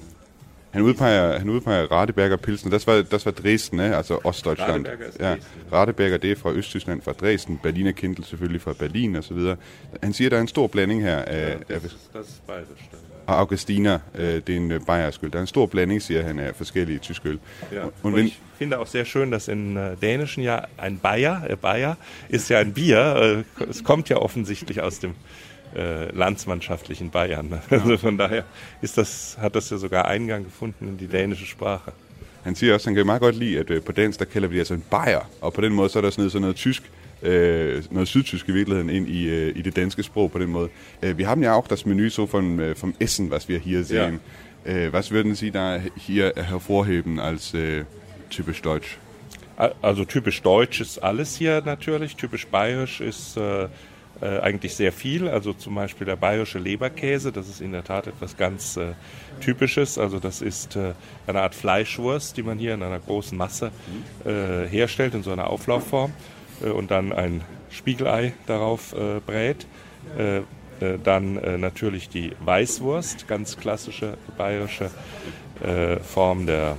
[0.74, 2.70] Han udpeger, han udpeger Radeberger Pilsner.
[2.70, 3.96] Das war, das war Dresden, ne?
[3.96, 4.86] altså Ostdeutschland.
[4.86, 5.34] Radeberger ist ja.
[5.34, 5.72] Dresden.
[5.72, 7.58] Radeberger, det er fra Østtyskland, fra Dresden.
[7.62, 9.56] Berliner Kindl selvfølgelig fra Berlin så videre.
[10.02, 12.88] Han siger, der er en stor blanding her af, af Das ist, das ist bayerisch.
[12.90, 13.13] dann.
[13.26, 15.30] Og Augustiner, øh, det er en øh, bayersk øl.
[15.32, 17.38] Der er en stor blanding, siger han, af forskellige tyske øl.
[17.72, 17.82] Ja.
[17.84, 21.42] Und Und wenn, ich finde auch sehr schön, dass in äh, Dänischen ja ein Bayer,
[21.50, 21.96] äh, Bayer
[22.28, 25.14] ist ja ein Bier, äh, es kommt ja offensichtlich aus dem
[25.76, 27.48] äh, landsmannschaftlichen Bayern.
[27.48, 27.60] ne?
[27.70, 28.44] Also von daher
[28.82, 31.92] ist das, hat das ja sogar Eingang gefunden in die dänische Sprache.
[32.42, 34.48] Han siger også, at han kan meget godt lide, at øh, på dansk, der kalder
[34.48, 36.40] vi det altså en bajer, og på den måde, så er der sådan noget, sådan
[36.40, 36.82] noget tysk,
[37.24, 40.68] øh, noget sydtysk i virkeligheden ind i, øh, i det danske sprog på den måde.
[41.02, 43.82] Øh, vi haben ja auch das Menü so von, äh, vom Essen, was wir hier
[43.84, 44.20] sehen.
[44.66, 47.84] Äh, was würden Sie da hier hervorheben als äh,
[48.30, 48.98] typisch deutsch?
[49.56, 53.64] Al- Also typisch deutsch ist alles hier natürlich, typisch bayerisch ist äh,
[54.22, 55.28] äh, eigentlich sehr viel.
[55.28, 58.94] Also zum Beispiel der bayerische Leberkäse, das ist in der Tat etwas ganz äh,
[59.40, 59.98] Typisches.
[59.98, 60.92] Also das ist äh,
[61.26, 63.70] eine Art Fleischwurst, die man hier in einer großen Masse
[64.24, 66.14] äh, herstellt, in so einer Auflaufform äh,
[66.60, 69.66] und dann ein Spiegelei darauf äh, brät.
[70.18, 74.90] Äh, äh, dann äh, natürlich die Weißwurst, ganz klassische bayerische
[75.62, 76.76] äh, Form der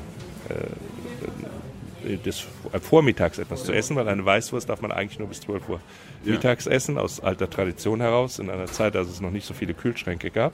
[2.23, 2.45] des
[2.81, 5.79] Vormittags etwas zu essen, weil eine Weißwurst darf man eigentlich nur bis 12 Uhr
[6.23, 9.73] mittags essen, aus alter Tradition heraus, in einer Zeit, als es noch nicht so viele
[9.73, 10.53] Kühlschränke gab.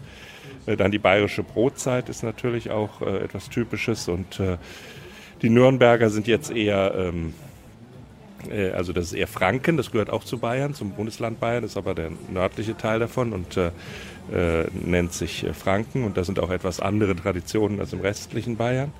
[0.65, 4.57] Äh, Dann die bayerische Brotzeit ist natürlich auch äh, etwas Typisches und äh,
[5.41, 7.33] die Nürnberger sind jetzt eher, ähm,
[8.49, 11.77] äh, also das ist eher Franken, das gehört auch zu Bayern, zum Bundesland Bayern, ist
[11.77, 13.71] aber der nördliche Teil davon und äh,
[14.31, 18.57] äh, nennt sich äh, Franken und da sind auch etwas andere Traditionen als im restlichen
[18.57, 18.91] Bayern.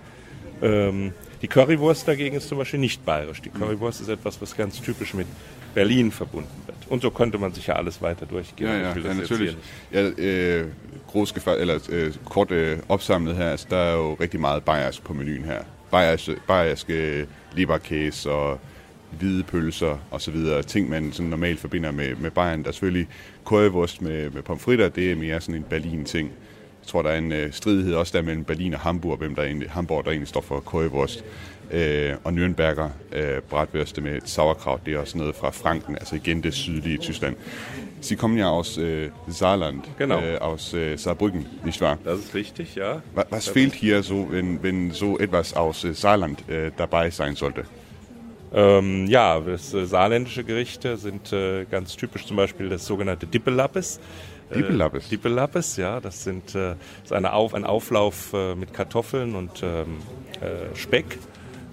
[0.61, 3.41] Ähm, die Currywurst dagegen ist zum Beispiel nicht bayerisch.
[3.41, 5.27] Die Currywurst ist etwas, was ganz typisch mit
[5.73, 6.77] Berlin verbunden wird.
[6.89, 8.69] Und so könnte man sich ja alles weiter durchgehen.
[8.69, 9.55] Ja, ja, ja natürlich.
[9.91, 10.67] Ja, øh,
[11.07, 15.13] groß eller, øh, kort øh, opsamlet her, altså, der er jo rigtig meget bayersk på
[15.13, 15.63] menuen her.
[15.91, 18.59] Bayerske, bayerske leberkäse og
[19.19, 20.63] hvide pølser og så videre.
[20.63, 22.63] Ting, man sådan normalt forbinder med, med Bayern.
[22.63, 23.07] Der er selvfølgelig
[23.45, 26.31] currywurst med, med pomfritter, det er mere sådan en Berlin-ting.
[26.81, 29.43] Jeg tror, der er en øh, stridighed også der mellem Berlin og Hamburg, hvem der
[29.43, 31.23] egentlig, Hamburg, der egentlig står for currywurst.
[31.71, 36.43] Øh, og Nürnberger øh, bratwürste med sauerkraut, det er også noget fra Franken, altså igen
[36.43, 37.35] det sydlige Tyskland.
[38.01, 40.19] Sie kommen ja aus äh, Saarland, Genau.
[40.19, 41.97] äh, aus äh, Saarbrücken, nicht wahr?
[42.05, 42.93] Das ist richtig, ja.
[43.15, 47.35] Wa- Was fehlt hier so, wenn, wenn so etwas aus äh, Saarland äh, dabei sein
[47.35, 47.63] sollte?
[48.53, 53.99] Ähm, ja, das äh, saarländische Gerichte sind äh, ganz typisch zum Beispiel das sogenannte Dippelappes.
[54.49, 55.09] Äh, Dippelappes?
[55.09, 59.99] Dippelappes, ja, das sind äh, ist eine Auf, ein Auflauf äh, mit Kartoffeln und ähm,
[60.41, 61.17] äh, Speck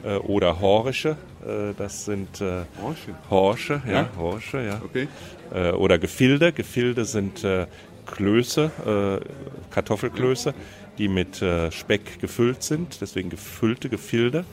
[0.04, 1.16] äh, oder Horische.
[1.44, 3.14] Äh, das sind äh, Horsche?
[3.28, 4.08] Horsche, ja, Ja?
[4.16, 4.80] Horsche, ja.
[4.84, 5.08] Okay.
[5.52, 6.52] Äh, oder Gefilde.
[6.52, 7.66] Gefilde sind äh,
[8.06, 10.54] Klöße, äh, Kartoffelklöße,
[10.98, 14.44] die mit äh, Speck gefüllt sind, deswegen gefüllte Gefilde.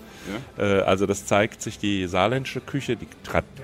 [0.58, 3.08] Äh, also das zeigt sich, die saarländische Küche, die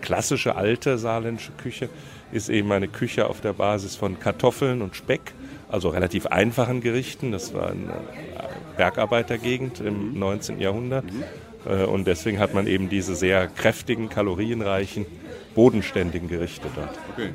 [0.01, 1.89] klassische alte saarländische Küche,
[2.31, 5.33] ist eben eine Küche auf der Basis von Kartoffeln und Speck,
[5.69, 7.31] also relativ einfachen Gerichten.
[7.31, 7.93] Das war eine
[8.77, 10.59] Bergarbeitergegend im 19.
[10.59, 11.05] Jahrhundert.
[11.65, 15.05] Äh, Und deswegen hat man eben diese sehr kräftigen, kalorienreichen,
[15.55, 16.97] bodenständigen Gerichte dort.
[17.13, 17.29] okay.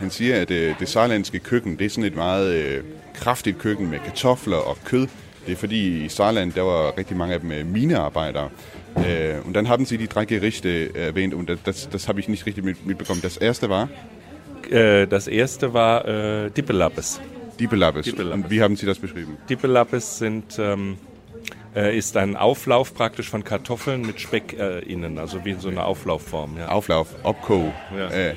[0.00, 2.84] Han siger, at øh, det saarlandske køkken, det er sådan et meget øh,
[3.16, 5.06] kraftigt køkken med kartofler og kød.
[5.46, 8.48] Det er fordi i Saarland, der var rigtig mange af dem øh, minearbejdere.
[8.96, 12.46] Äh, und dann haben Sie die drei Gerichte erwähnt und das, das habe ich nicht
[12.46, 13.20] richtig mit, mitbekommen.
[13.22, 13.88] Das erste war
[14.70, 17.20] Äh, Das erste war äh, Dippelappes.
[17.60, 18.12] Dippelappes.
[18.12, 19.36] Und wie haben Sie das beschrieben?
[19.48, 20.96] Dippelappes sind ähm,
[21.74, 25.68] äh, ist ein Auflauf praktisch von Kartoffeln mit Speck äh, innen, also wie in so
[25.68, 26.56] einer Auflaufform.
[26.58, 26.68] Ja.
[26.68, 27.72] Auflauf, Opko.
[27.96, 28.08] Ja.
[28.10, 28.34] Äh,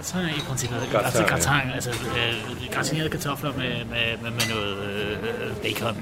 [0.00, 0.78] Gratin i princippet.
[0.92, 1.28] Gratin, altså ja.
[1.28, 5.96] gratin, altså øh, gratinerede kartofler med, med, med, med noget øh, bacon.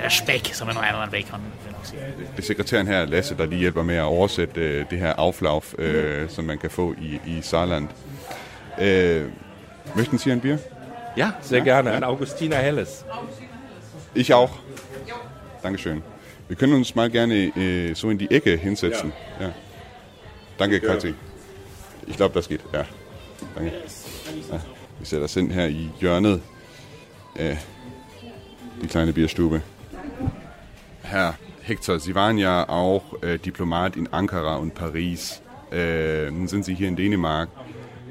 [0.00, 1.40] Ja, spæk, som er noget andet end bacon.
[2.36, 5.74] det er sekretæren her, Lasse, der lige hjælper med at oversætte øh, det her Auflauf,
[5.78, 7.88] øh, som man kan få i, i Saarland.
[8.80, 9.28] Øh,
[9.94, 10.58] möchten Sie ein Bier?
[11.16, 11.92] ja, sehr gerne.
[11.96, 13.04] Ein Augustiner Helles.
[14.14, 14.50] Ich auch.
[15.62, 16.02] Dankeschön.
[16.48, 19.12] Wir können uns mal gerne äh, so in die Ecke hinsetzen.
[19.40, 19.50] Ja.
[20.58, 21.14] Danke, Kathi.
[22.06, 22.60] Ich glaube, das geht.
[22.72, 22.84] Ja.
[23.54, 23.72] Danke.
[24.52, 24.58] Ja.
[25.00, 26.42] Vi sætter os ind her i hjørnet
[27.36, 27.58] af
[28.80, 29.62] die kleine Bierstube.
[31.02, 31.32] Herr
[31.62, 35.42] Hector, Sie waren ja auch äh, Diplomat in Ankara und Paris.
[35.72, 37.48] Äh, nun sind Sie hier in Dänemark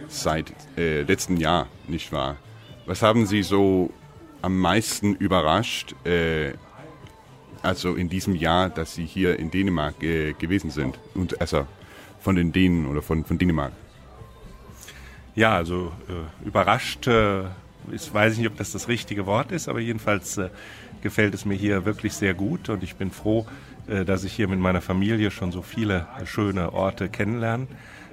[0.08, 2.38] seit äh, letztem Jahr, nicht wahr?
[2.86, 3.92] Was haben Sie so
[4.42, 6.54] am meisten überrascht, äh,
[7.62, 11.00] also in diesem Jahr, dass Sie hier in Dänemark äh, gewesen sind?
[11.14, 11.66] Und also
[12.20, 13.72] von den Dänen oder von, von Dänemark?
[15.36, 17.46] Ja, also äh, überrascht, äh,
[17.92, 20.50] ich weiß nicht, ob das das richtige Wort ist, aber jedenfalls äh,
[21.02, 23.48] gefällt es mir hier wirklich sehr gut und ich bin froh,
[23.88, 27.68] äh, dass ich hier mit meiner Familie schon so viele schöne Orte kennenlernen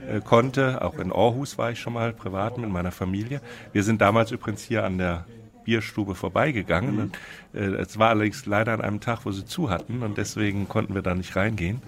[0.08, 0.82] äh, konnte.
[0.82, 3.42] Auch in Aarhus war ich schon mal privat mit meiner Familie.
[3.72, 5.26] Wir sind damals übrigens hier an der
[5.64, 6.98] Bierstube vorbeigegangen.
[6.98, 7.18] Und,
[7.52, 10.94] äh, es war allerdings leider an einem Tag, wo sie zu hatten und deswegen konnten
[10.94, 11.82] wir da nicht reingehen.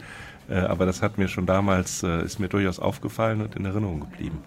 [0.49, 4.43] Aber das hat mir schon damals, ist mir durchaus aufgefallen und in Erinnerung geblieben.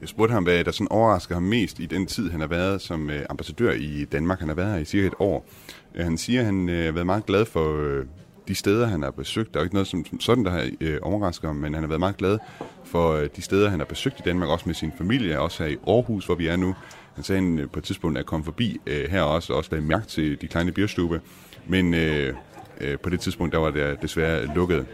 [0.00, 2.80] Jeg spurgte ham, hvad der sådan overrasker ham mest i den tid, han har været
[2.80, 4.38] som øh, ambassadør i Danmark.
[4.38, 5.46] Han har været her i cirka et år.
[5.94, 8.06] Øh, Han siger, at han øh, har været meget glad for øh,
[8.48, 9.54] de steder, han har besøgt.
[9.54, 11.82] Der er jo ikke noget som, som sådan, der har øh, overrasket ham, men han
[11.82, 12.38] har været meget glad
[12.84, 15.70] for øh, de steder, han har besøgt i Danmark, også med sin familie, også her
[15.70, 16.74] i Aarhus, hvor vi er nu.
[17.14, 19.56] Han sagde, at han øh, på et tidspunkt er kommet forbi øh, her også, og
[19.56, 21.20] også lagde mærke til de kleine bierstube.
[21.66, 22.34] Men øh,
[22.80, 24.86] øh, på det tidspunkt, der var det desværre lukket.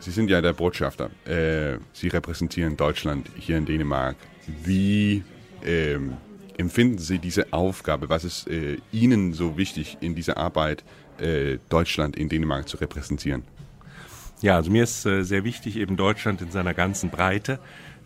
[0.00, 1.08] Sie sind ja der Botschafter.
[1.26, 4.14] Äh, øh, Sie repräsentieren Deutschland hier in Dänemark.
[4.46, 5.24] Wie
[5.64, 6.16] ähm,
[6.58, 8.08] empfinden Sie diese Aufgabe?
[8.08, 10.84] Was ist äh, Ihnen so wichtig in dieser Arbeit,
[11.18, 13.42] äh, Deutschland in Dänemark zu repräsentieren?
[14.40, 17.58] Ja, also mir ist äh, sehr wichtig, eben Deutschland in seiner ganzen Breite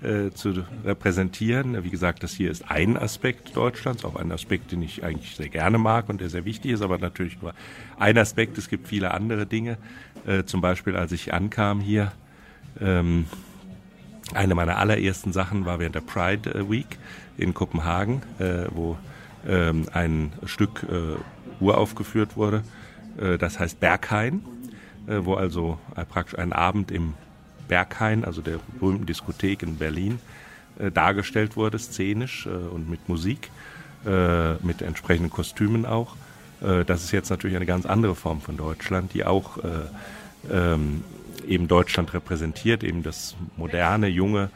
[0.03, 1.82] äh, zu repräsentieren.
[1.82, 5.49] Wie gesagt, das hier ist ein Aspekt Deutschlands, auch ein Aspekt, den ich eigentlich sehr
[5.49, 7.55] gerne mag und der sehr wichtig ist, aber natürlich nur
[7.99, 8.59] ein Aspekt.
[8.59, 9.78] Es gibt viele andere Dinge.
[10.26, 12.12] Äh, zum Beispiel, als ich ankam hier,
[12.80, 13.26] ähm,
[14.35, 16.99] eine meiner allerersten Sachen war während der Pride äh, Week
[17.37, 18.97] in Kopenhagen, äh, wo
[19.47, 21.16] ähm, ein Stück äh,
[21.62, 22.62] uraufgeführt wurde.
[23.41, 24.45] Das heißt Berghain,
[25.09, 25.76] wo also
[26.09, 27.14] praktisch ein Abend im
[27.66, 30.20] Berghain, also der berühmten Diskothek in Berlin,
[30.95, 33.51] dargestellt wurde, szenisch und mit Musik,
[34.62, 36.14] mit entsprechenden Kostümen auch.
[36.61, 39.62] Das ist jetzt natürlich eine ganz andere Form von Deutschland, die auch äh,
[40.51, 41.03] ähm,
[41.49, 44.51] eben Deutschland repräsentiert, eben das moderne, junge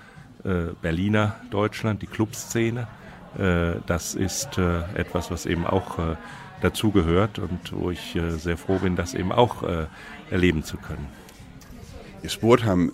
[0.44, 2.86] äh, Berliner Deutschland, die Clubszene.
[3.38, 6.16] Äh, das ist äh, etwas, was eben auch äh,
[6.62, 9.86] dazugehört und wo ich äh, sehr froh bin, das eben auch äh,
[10.30, 11.06] erleben zu können.
[12.22, 12.92] Jeg spurgte ham,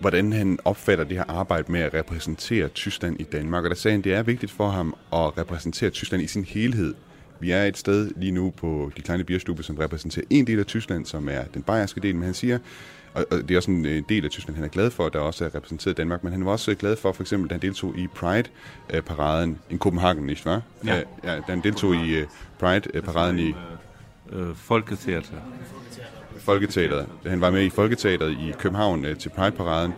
[0.00, 3.92] hvordan han opfatter det her arbejde med at repræsentere Tyskland i Danmark, og der sagde
[3.92, 6.94] han, det er vigtigt for ham at repræsentere Tyskland i sin helhed.
[7.40, 10.66] Vi er et sted lige nu på de kleine bierstube, som repræsenterer en del af
[10.66, 12.58] Tyskland, som er den bayerske del, men han siger,
[13.16, 15.18] og og det er også en øh, del af Tyskland, han er glad for, der
[15.18, 17.62] også er repræsenteret Danmark, men han var også øh, glad for, for eksempel, da han
[17.62, 20.62] deltog i Pride-paraden i Copenhagen, ikke var?
[20.84, 20.96] Ja.
[21.24, 22.26] ja da han deltog i øh,
[22.58, 23.54] Pride-paraden i
[24.32, 25.36] Äh, Folketheater.
[26.38, 29.92] Folketeateret, da han var med i Folketeateret i København øh, til Pride-paraden,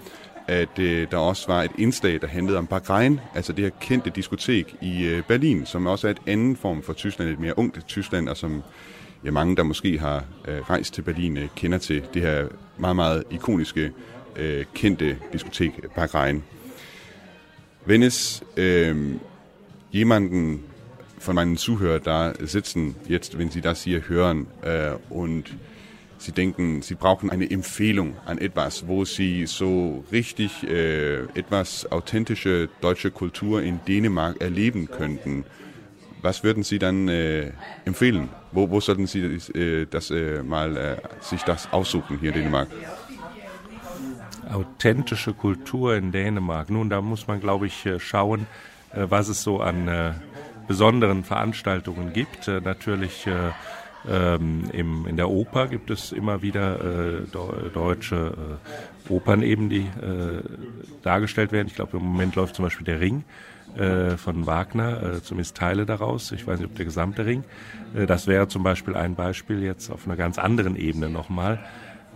[0.46, 4.10] at øh, der også var et indslag, der handlede om Bahrein, altså det her kendte
[4.10, 7.84] diskotek i øh, Berlin, som også er et anden form for Tyskland, et mere ungt
[7.86, 8.62] Tyskland, og som
[9.24, 12.46] ja, mange, der måske har øh, rejst til Berlin, øh, kender til det her
[12.78, 13.92] meget, meget ikoniske,
[14.36, 16.42] øh, kendte diskotek Bahrein.
[17.86, 18.10] Wenn
[18.56, 19.20] ähm,
[19.90, 20.64] jemanden
[21.18, 25.54] von meinen Zuhörern da sitzen, jetzt, wenn Sie das hier hören äh, und
[26.18, 32.68] Sie denken, Sie brauchen eine Empfehlung an etwas, wo Sie so richtig äh, etwas authentische
[32.80, 35.44] deutsche Kultur in Dänemark erleben könnten,
[36.22, 37.52] was würden Sie dann äh,
[37.84, 38.28] empfehlen?
[38.52, 42.68] Wo, wo sollten Sie äh, das äh, mal äh, sich das aussuchen hier in Dänemark?
[44.52, 46.70] authentische Kultur in Dänemark.
[46.70, 48.46] Nun, da muss man, glaube ich, äh, schauen,
[48.92, 50.12] äh, was es so an äh,
[50.66, 52.48] besonderen Veranstaltungen gibt.
[52.48, 53.50] Äh, Natürlich äh,
[54.08, 57.26] Ähm, im, in der Oper gibt es immer wieder äh,
[57.74, 58.32] deutsche
[59.08, 60.40] äh, Opern eben, die äh,
[61.02, 61.66] dargestellt werden.
[61.66, 63.24] Ich glaube, im Moment läuft zum Beispiel der Ring
[63.78, 66.32] äh, von Wagner, äh, zumindest Teile daraus.
[66.32, 67.44] Ich weiß nicht, ob der gesamte Ring.
[67.94, 71.60] Äh, das wäre zum Beispiel ein Beispiel jetzt auf einer ganz anderen Ebene nochmal.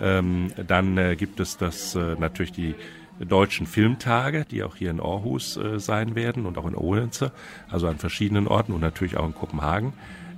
[0.01, 2.75] Ähm, dann äh, gibt es das äh, natürlich die
[3.21, 7.31] deutschen Filmtage, die auch hier in Aarhus sein werden und auch in Odense,
[7.71, 9.93] also an verschiedenen Orten und natürlich auch in Kopenhagen.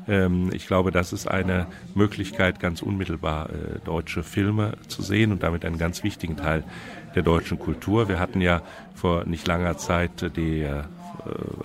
[0.06, 3.48] Ähm, ich glaube, das ist eine Möglichkeit, ganz unmittelbar
[3.84, 6.62] deutsche Filme zu sehen und damit einen ganz wichtigen Teil
[7.14, 8.08] der deutschen Kultur.
[8.08, 8.60] Wir hatten ja
[8.94, 10.68] vor nicht langer Zeit die,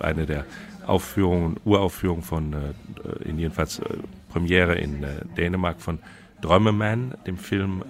[0.00, 0.44] eine der
[0.86, 3.84] Aufführungen, Uraufführungen von, äh, in jedenfalls äh,
[4.30, 5.98] Premiere in äh, Dänemark von
[6.40, 7.82] Drömmeman, dem Film,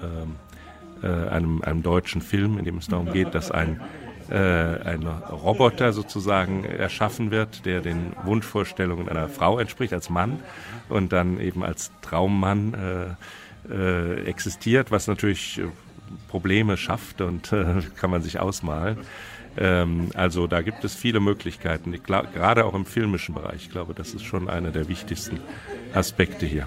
[1.02, 3.80] äh, einem, einem deutschen Film, in dem es darum geht, dass ein
[4.30, 10.38] äh, ein Roboter sozusagen erschaffen wird, der den Wunschvorstellungen einer Frau entspricht als Mann
[10.88, 12.74] und dann eben als Traummann
[13.68, 15.60] äh, äh, existiert, was natürlich
[16.28, 18.98] Probleme schafft und äh, kann man sich ausmalen.
[19.60, 23.62] Ähm, also da gibt es viele Möglichkeiten, ich glaub, gerade auch im filmischen Bereich.
[23.62, 25.38] Ich glaube, das ist schon einer der wichtigsten
[25.94, 26.66] Aspekte hier.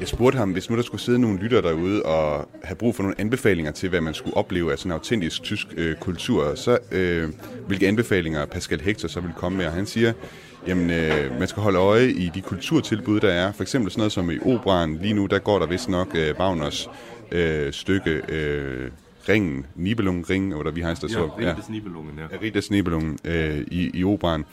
[0.00, 3.02] Jeg spurgte ham, hvis nu der skulle sidde nogle lytter derude og have brug for
[3.02, 6.78] nogle anbefalinger til, hvad man skulle opleve af sådan en autentisk tysk øh, kultur, så
[6.92, 7.28] øh,
[7.66, 9.66] hvilke anbefalinger Pascal Hector så vil komme med.
[9.66, 10.12] Og han siger,
[10.66, 13.52] jamen øh, man skal holde øje i de kulturtilbud, der er.
[13.52, 14.98] For eksempel sådan noget som i operan.
[15.02, 16.90] Lige nu, der går der vist nok øh, Wagners
[17.32, 18.90] øh, stykke øh,
[19.28, 21.30] Ringen, Nibelungen Ring, eller vi har så.
[21.40, 22.36] Ja, Rittes Nibelungen, ja.
[22.42, 24.44] Rittes Nibelungen øh, i, i operan.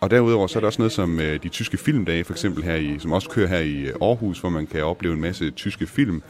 [0.00, 2.74] Og derudover så er der også noget som øh, de tyske filmdage, for eksempel her
[2.74, 5.86] i, som også kører her i øh, Aarhus, hvor man kan opleve en masse tyske
[5.86, 6.22] film.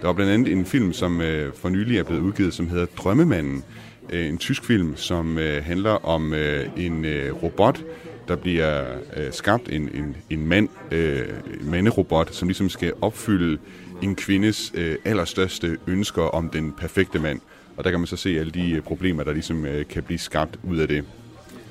[0.00, 2.86] Der var blandt andet en film, som øh, for nylig er blevet udgivet, som hedder
[2.86, 3.64] Drømmemanden.
[4.10, 7.84] Øh, en tysk film, som øh, handler om øh, en øh, robot,
[8.28, 8.84] der bliver
[9.16, 11.28] øh, skabt en, en, en mand, øh,
[11.60, 13.58] en manderobot, som ligesom skal opfylde
[14.02, 17.40] en kvindes øh, allerstørste ønsker om den perfekte mand.
[17.76, 20.18] Og der kan man så se alle de øh, problemer, der ligesom øh, kan blive
[20.18, 21.04] skabt ud af det.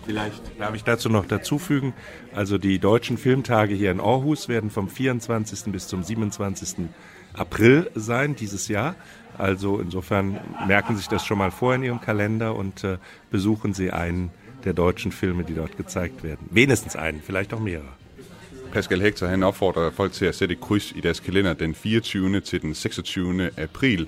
[0.05, 1.93] Vielleicht darf ich dazu noch dazufügen,
[2.35, 5.71] also die deutschen Filmtage hier in Aarhus werden vom 24.
[5.71, 6.89] bis zum 27.
[7.33, 8.95] April sein dieses Jahr.
[9.37, 12.97] Also insofern merken Sie sich das schon mal vor in Ihrem Kalender und äh,
[13.31, 14.29] besuchen Sie einen
[14.65, 16.47] der deutschen Filme, die dort gezeigt werden.
[16.51, 18.02] Wenigstens einen, vielleicht auch mehrere.
[18.73, 22.39] Pascal Hector han opfordrer folk til at sætte et kryds i deres kalender den 24.
[22.39, 23.49] til den 26.
[23.57, 24.07] april.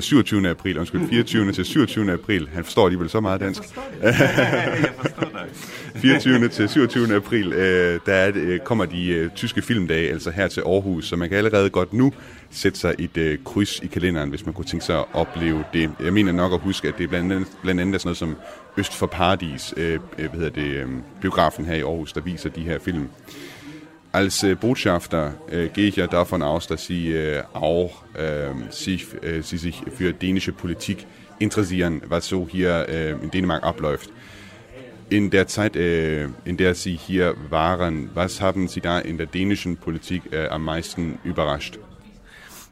[0.00, 0.48] 27.
[0.48, 1.52] april, undskyld, 24.
[1.52, 2.12] til 27.
[2.12, 2.48] april.
[2.52, 3.62] Han forstår alligevel så meget dansk.
[5.96, 6.48] 24.
[6.48, 7.16] til 27.
[7.16, 11.16] april, øh, der er, øh, kommer de øh, tyske filmdage, altså her til Aarhus, så
[11.16, 12.12] man kan allerede godt nu
[12.50, 15.90] sætte sig et øh, kryds i kalenderen, hvis man kunne tænke sig at opleve det.
[16.00, 18.36] Jeg mener nok at huske, at det er blandt andet, blandt andet sådan noget som
[18.76, 20.88] Øst for Paradis, øh, hvad hedder det, øh,
[21.20, 23.08] biografen her i Aarhus, der viser de her film.
[24.14, 29.08] Als äh, Botschafter äh, gehe ich ja davon aus, dass Sie äh, auch ähm, sich,
[29.40, 31.04] Sie sich für dänische Politik
[31.40, 34.10] interessieren, was so hier in Dänemark abläuft.
[35.08, 39.78] In der Zeit, in der Sie hier waren, was haben Sie da in der dänischen
[39.78, 41.80] Politik am meisten überrascht?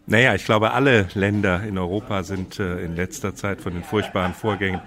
[0.07, 4.81] Naja, ich glaube, alle Länder in Europa sind in letzter Zeit von den furchtbaren Vorgängen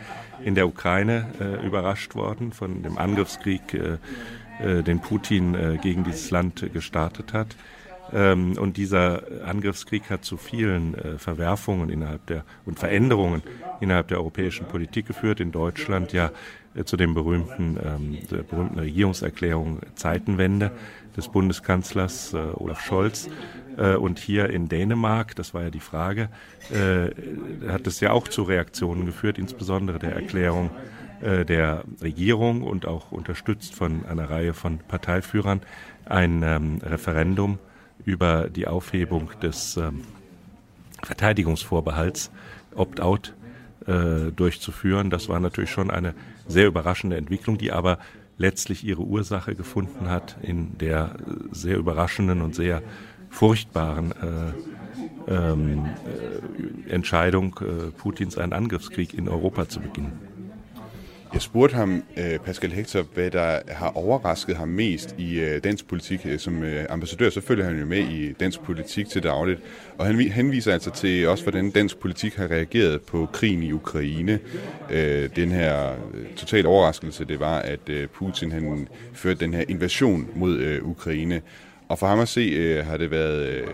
[0.43, 1.27] in der Ukraine
[1.65, 3.77] überrascht worden, von dem Angriffskrieg
[4.59, 7.55] den Putin äh, gegen dieses Land gestartet hat.
[8.13, 13.41] Ähm, und dieser Angriffskrieg hat zu vielen äh, Verwerfungen innerhalb der und Veränderungen
[13.81, 15.39] innerhalb der europäischen Politik geführt.
[15.39, 16.31] In Deutschland ja
[16.83, 20.71] zu dem berühmten, ähm, der berühmten Regierungserklärung Zeitenwende
[21.15, 23.29] des Bundeskanzlers Olaf Scholz.
[23.77, 26.29] Und hier in Dänemark, das war ja die Frage,
[27.67, 30.71] hat es ja auch zu Reaktionen geführt, insbesondere der Erklärung äh,
[31.25, 35.61] der Regierung und auch unterstützt von einer Reihe von Parteiführern
[36.05, 37.57] ein ähm, Referendum
[38.03, 40.01] über die Aufhebung des ähm,
[41.03, 42.31] Verteidigungsvorbehalts
[42.75, 43.33] Opt-out
[43.87, 45.09] äh, durchzuführen.
[45.09, 46.13] Das war natürlich schon eine
[46.47, 47.99] sehr überraschende Entwicklung, die aber
[48.37, 51.15] letztlich ihre Ursache gefunden hat in der
[51.51, 52.81] sehr überraschenden und sehr
[53.29, 60.34] furchtbaren äh, ähm, äh, Entscheidung äh, Putins, einen Angriffskrieg in Europa zu beginnen.
[61.35, 65.87] Jeg spurgte ham, øh, Pascal Hector, hvad der har overrasket ham mest i øh, dansk
[65.87, 66.25] politik.
[66.25, 69.61] Øh, som ambassadør, så følger han jo med i dansk politik til dagligt.
[69.97, 74.39] Og han henviser altså til også, hvordan dansk politik har reageret på krigen i Ukraine.
[75.35, 75.95] Den her
[76.35, 81.41] totale overraskelse, det var, at Putin han førte den her invasion mod Ukraine.
[81.89, 83.67] Og for ham at se, øh, har det været øh,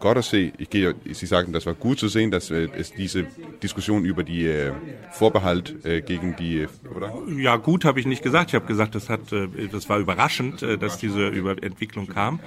[0.00, 3.26] godt at se, ikke Sie sagen, das war gut zu sehen, dass äh, es diese
[3.62, 4.72] Diskussion über die äh,
[5.12, 6.66] Vorbehalt äh, gegen die,
[6.96, 7.10] oder?
[7.42, 8.50] Ja, gut habe ich nicht gesagt.
[8.50, 12.40] Ich habe gesagt, das, hat, äh, das war überraschend, äh, dass diese Über Entwicklung kam.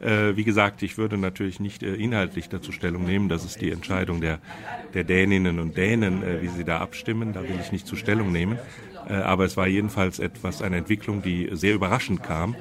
[0.00, 3.30] Äh, wie gesagt, ich würde natürlich nicht äh, inhaltlich dazu Stellung nehmen.
[3.30, 4.40] Das ist die Entscheidung der,
[4.92, 7.32] der Däninnen und Dänen, äh, wie sie da abstimmen.
[7.32, 8.58] Da will ich nicht zu Stellung nehmen.
[9.08, 12.56] Äh, aber es war jedenfalls etwas, eine Entwicklung, die sehr überraschend kam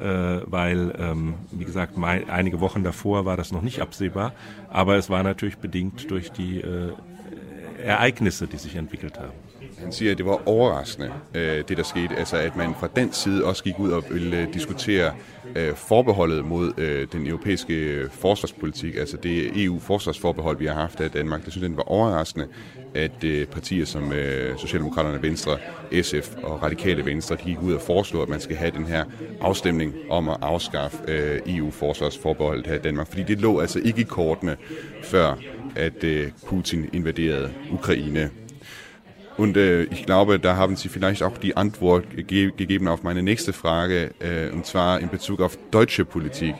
[0.00, 4.32] weil, ähm, wie gesagt, mein, einige Wochen davor war das noch nicht absehbar,
[4.70, 6.92] aber es war natürlich bedingt durch die äh,
[7.82, 9.32] Ereignisse, die sich entwickelt haben.
[9.82, 12.16] Han siger, at det var overraskende, øh, det der skete.
[12.16, 15.12] Altså, at man fra den side også gik ud og ville øh, diskutere
[15.56, 21.10] øh, forbeholdet mod øh, den europæiske øh, forsvarspolitik, altså det EU-forsvarsforbehold, vi har haft af
[21.10, 21.44] Danmark.
[21.44, 22.46] Det synes jeg, det var overraskende,
[22.94, 24.12] at partier som
[24.56, 25.58] Socialdemokraterne Venstre,
[26.02, 29.04] SF og Radikale Venstre de gik ud og foreslog, at man skal have den her
[29.40, 30.98] afstemning om at afskaffe
[31.46, 33.08] EU-forsvarsforbeholdet her i Danmark.
[33.08, 34.56] Fordi det lå altså ikke i kortene,
[35.02, 35.34] før
[35.76, 36.04] at
[36.46, 38.30] Putin invaderede Ukraine.
[39.38, 43.22] Und äh, ich glaube, da haben Sie vielleicht auch die Antwort ge gegeben auf meine
[43.22, 46.56] nächste Frage, äh, und zwar in Bezug auf deutsche Politik.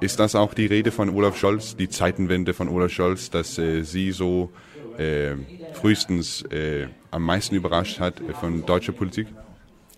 [0.00, 3.82] Ist das auch die Rede von Olaf Scholz, die Zeitenwende von Olaf Scholz, dass äh,
[3.82, 4.50] Sie so
[4.96, 5.34] äh,
[5.72, 9.26] frühestens äh, am meisten überrascht hat äh, von deutscher Politik?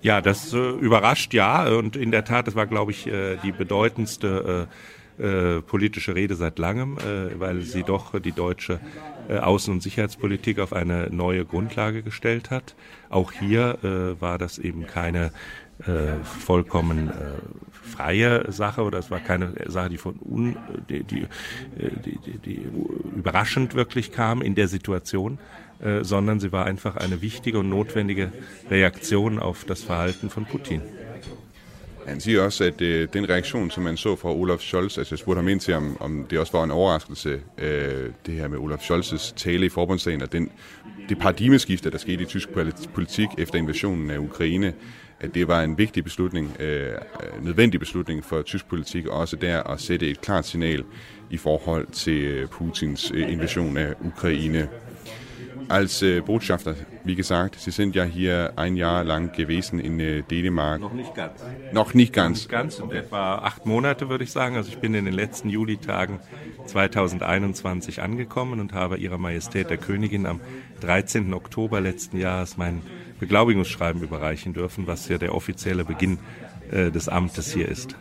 [0.00, 3.52] Ja, das äh, überrascht ja und in der Tat, das war, glaube ich, äh, die
[3.52, 4.74] bedeutendste äh,
[5.20, 8.80] äh, politische Rede seit langem, äh, weil sie doch die deutsche
[9.28, 12.74] äh, Außen- und Sicherheitspolitik auf eine neue Grundlage gestellt hat.
[13.08, 15.32] Auch hier äh, war das eben keine
[15.86, 17.12] äh, vollkommen äh,
[17.70, 20.56] freie Sache oder es war keine Sache, die von un,
[20.88, 21.26] die, die,
[22.04, 22.66] die, die, die
[23.16, 25.38] überraschend wirklich kam in der Situation,
[25.80, 28.32] äh, sondern sie war einfach eine wichtige und notwendige
[28.70, 30.82] Reaktion auf das Verhalten von Putin.
[32.06, 35.18] Han siger også, at øh, den reaktion, som man så fra Olaf Scholz, altså jeg
[35.18, 38.58] spurgte ham ind til, om, om det også var en overraskelse, øh, det her med
[38.58, 40.50] Olaf Scholz' tale i forbundsdagen, og den,
[41.08, 42.48] det paradigmeskifte, der skete i tysk
[42.94, 44.72] politik efter invasionen af Ukraine,
[45.20, 49.62] at det var en vigtig beslutning, øh, øh nødvendig beslutning for tysk politik, også der
[49.62, 50.84] at sætte et klart signal
[51.30, 54.68] i forhold til øh, Putins øh, invasion af Ukraine.
[55.70, 60.22] Als äh, Botschafter, wie gesagt, Sie sind ja hier ein Jahr lang gewesen in äh,
[60.22, 60.80] Dänemark.
[60.80, 61.40] Noch nicht ganz.
[61.72, 62.38] Noch nicht ganz.
[62.38, 64.56] Noch nicht ganz, etwa acht Monate würde ich sagen.
[64.56, 66.18] Also ich bin in den letzten Julitagen
[66.66, 70.40] 2021 angekommen und habe Ihrer Majestät der Königin am
[70.80, 71.32] 13.
[71.34, 72.82] Oktober letzten Jahres mein
[73.20, 76.18] Beglaubigungsschreiben überreichen dürfen, was ja der offizielle Beginn
[76.72, 77.94] äh, des Amtes hier ist.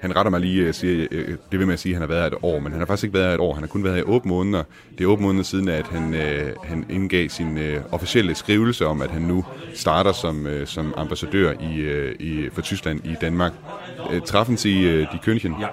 [0.00, 1.06] Han retter mig lige, øh, siger,
[1.52, 3.04] det vil man sige, at han har været her et år, men han har faktisk
[3.04, 3.54] ikke været her et år.
[3.54, 4.62] Han har kun været her i otte måneder.
[4.98, 9.02] Det er otte måneder siden, at han, øh, han indgav sin øh, officielle skrivelse om,
[9.02, 9.44] at han nu
[9.74, 13.52] starter som, øh, som ambassadør i, øh, i, for Tyskland i Danmark.
[14.12, 15.54] Øh, treffen Sie øh, die Königin?
[15.60, 15.68] Ja.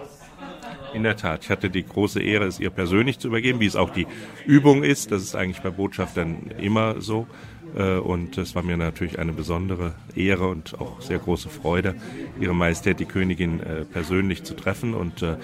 [0.95, 3.75] In der Tat, ich hatte die große Ehre, es ihr persönlich zu übergeben, wie es
[3.75, 4.07] auch die
[4.45, 5.11] Übung ist.
[5.11, 7.27] Das ist eigentlich bei Botschaftern immer so.
[7.75, 11.95] Äh, und es war mir natürlich eine besondere Ehre und auch sehr große Freude,
[12.39, 15.37] Ihre Majestät die Königin äh, persönlich zu treffen und äh,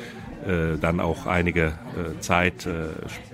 [0.81, 1.71] dann auch einige
[2.19, 2.67] Zeit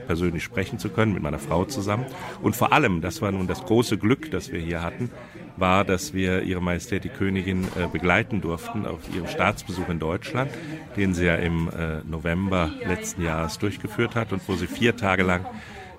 [0.06, 2.06] persönlich sprechen zu können mit meiner Frau zusammen.
[2.44, 5.10] Und vor allem, das war nun das große Glück, das wir hier hatten,
[5.58, 10.52] war, dass wir Ihre Majestät die Königin begleiten durften auf ihrem Staatsbesuch in Deutschland,
[10.98, 11.72] den sie ja im
[12.08, 15.48] November letzten Jahres durchgeführt hat und wo sie vier Tage lang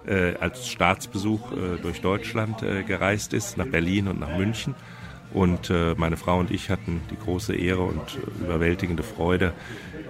[0.06, 4.74] äh, als Staatsbesuch äh, durch Deutschland äh, gereist ist, nach Berlin und nach München.
[5.32, 9.52] Und äh, meine Frau und ich hatten die große Ehre und äh, überwältigende Freude,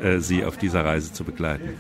[0.02, 1.70] äh, sie auf dieser Reise zu begleiten.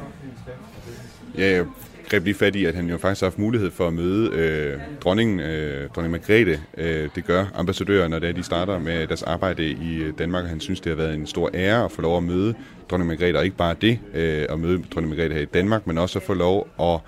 [1.34, 1.66] Jeg
[2.10, 4.80] greb lige fat i, at han jo faktisk har haft mulighed for at møde øh,
[5.00, 6.60] dronningen, øh, dronning Margrethe.
[6.78, 10.46] Øh, det gør ambassadører, når det er, de starter med deres arbejde i Danmark.
[10.46, 12.54] Han synes, det har været en stor ære at få lov at møde
[12.90, 15.98] dronning Margrethe, og ikke bare det, øh, at møde dronning Margrethe her i Danmark, men
[15.98, 17.00] også at få lov at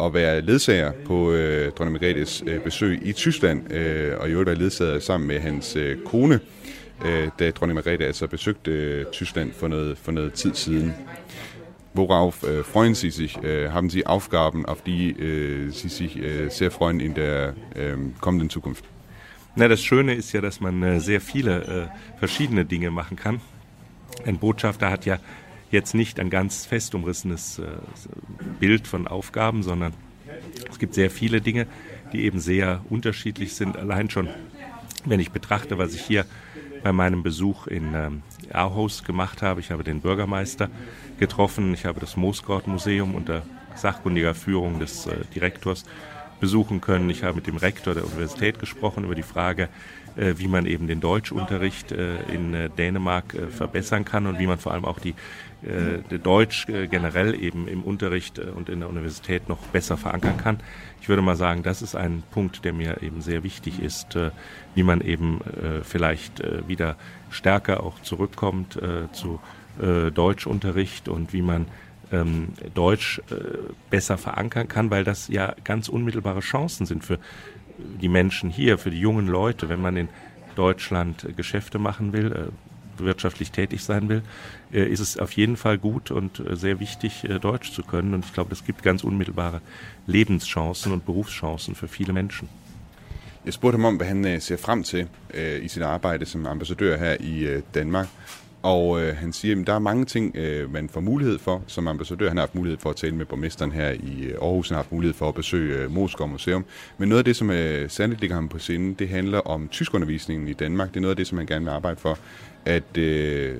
[0.00, 4.46] at være ledsager på øh, dronning Margrethes øh, besøg i Tyskland, øh, og i øvrigt
[4.46, 6.40] være ledsager sammen med hans øh, kone,
[7.06, 10.94] øh, da dronning Margrethe altså besøgte øh, Tyskland for noget, for noget tid siden.
[11.96, 13.38] Worauf äh, øh, freuen Sie sich?
[13.38, 17.14] Äh, øh, haben Sie Aufgaben, auf die äh, øh, Sie sich äh, sehr freuen in
[17.14, 18.84] der äh, kommenden Zukunft?
[19.54, 23.40] Na, das Schöne ist ja, dass man äh, sehr viele äh, verschiedene Dinge machen kann.
[24.26, 25.18] Ein Botschafter hat ja
[25.70, 27.64] jetzt nicht ein ganz fest umrissenes äh,
[28.60, 29.92] Bild von Aufgaben, sondern
[30.70, 31.66] es gibt sehr viele Dinge,
[32.12, 33.76] die eben sehr unterschiedlich sind.
[33.76, 34.28] Allein schon,
[35.04, 36.26] wenn ich betrachte, was ich hier
[36.82, 39.60] bei meinem Besuch in ähm, Aarhus gemacht habe.
[39.60, 40.70] Ich habe den Bürgermeister
[41.18, 43.42] getroffen, ich habe das Moosgard Museum unter
[43.74, 45.84] sachkundiger Führung des äh, Direktors
[46.40, 47.10] besuchen können.
[47.10, 49.68] Ich habe mit dem Rektor der Universität gesprochen über die Frage,
[50.16, 54.58] äh, wie man eben den Deutschunterricht äh, in äh, Dänemark verbessern kann und wie man
[54.58, 55.14] vor allem auch die
[56.22, 60.60] Deutsch generell eben im Unterricht und in der Universität noch besser verankern kann.
[61.00, 64.18] Ich würde mal sagen, das ist ein Punkt, der mir eben sehr wichtig ist,
[64.74, 65.40] wie man eben
[65.82, 66.96] vielleicht wieder
[67.30, 68.78] stärker auch zurückkommt
[69.12, 69.40] zu
[70.14, 71.66] Deutschunterricht und wie man
[72.12, 73.34] ähm, Deutsch äh,
[73.90, 77.18] besser verankern kann, weil das ja ganz unmittelbare Chancen sind für
[77.78, 80.08] die Menschen hier, für die jungen Leute, wenn man in
[80.54, 82.65] Deutschland Geschäfte machen will, äh,
[83.00, 84.22] wirtschaftlich tätig sein will,
[84.72, 88.14] äh, ist es auf jeden Fall gut und äh, sehr wichtig, äh, Deutsch zu können.
[88.14, 89.60] Und ich glaube, es gibt ganz unmittelbare
[90.06, 92.48] Lebenschancen und Berufschancen für viele Menschen.
[93.44, 96.46] Jeg spurgte ham om, hvad han øh, ser frem til øh, i sit arbejde som
[96.46, 98.08] ambassadør her i øh, Danmark.
[98.62, 101.88] Og øh, han siger, at der er mange ting, øh, man får mulighed for som
[101.88, 102.28] ambassadør.
[102.28, 104.68] Han har haft mulighed for at tale med borgmesteren her i øh, Aarhus.
[104.68, 106.64] Han har haft mulighed for at besøge øh, Moskov Museum.
[106.98, 110.48] Men noget af det, som øh, særligt ligger ham på sinde, det handler om tyskundervisningen
[110.48, 110.88] i Danmark.
[110.88, 112.18] Det er noget af det, som han gerne vil arbejde for.
[112.64, 113.56] At øh,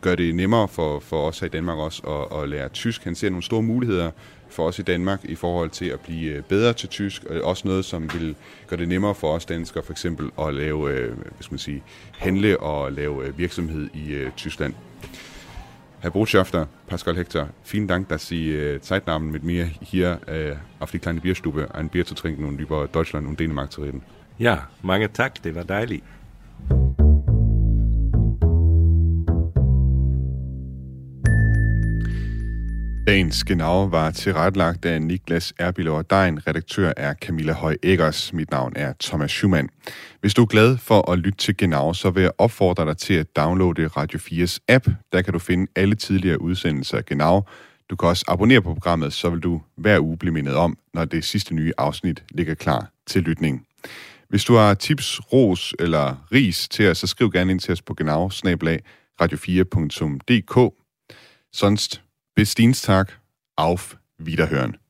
[0.00, 3.04] gøre det nemmere for, for os her i Danmark også at, at lære tysk.
[3.04, 4.10] Han ser nogle store muligheder
[4.54, 7.68] for os i Danmark i forhold til at blive øh, bedre til tysk, og også
[7.68, 8.34] noget, som vil
[8.66, 11.82] gøre det nemmere for os danskere for eksempel at lave, øh, hvad skal man sige,
[12.18, 14.74] handle og lave øh, virksomhed i Tyskland.
[16.00, 20.18] Herr Botschafter, Pascal Hector, vielen Dank, dass Sie Zeit mit mir hier
[20.80, 24.02] auf die kleine Bierstube ein Bier zu trinken und über Deutschland und Dänemark zu reden.
[24.38, 26.04] Ja, mange tak, det var dejligt.
[33.06, 36.46] Dagens genau var tilrettelagt af Niklas Erbilov og Dein.
[36.46, 38.32] Redaktør er Camilla Høj Eggers.
[38.32, 39.68] Mit navn er Thomas Schumann.
[40.20, 43.14] Hvis du er glad for at lytte til Genau, så vil jeg opfordre dig til
[43.14, 44.88] at downloade Radio 4's app.
[45.12, 47.42] Der kan du finde alle tidligere udsendelser af Genau.
[47.90, 51.04] Du kan også abonnere på programmet, så vil du hver uge blive mindet om, når
[51.04, 53.66] det sidste nye afsnit ligger klar til lytning.
[54.28, 57.82] Hvis du har tips, ros eller ris til os, så skriv gerne ind til os
[57.82, 58.28] på genau
[59.22, 60.74] radio4.dk.
[61.52, 62.03] Sonst
[62.36, 63.20] Bis Dienstag.
[63.54, 64.83] Auf Wiederhören.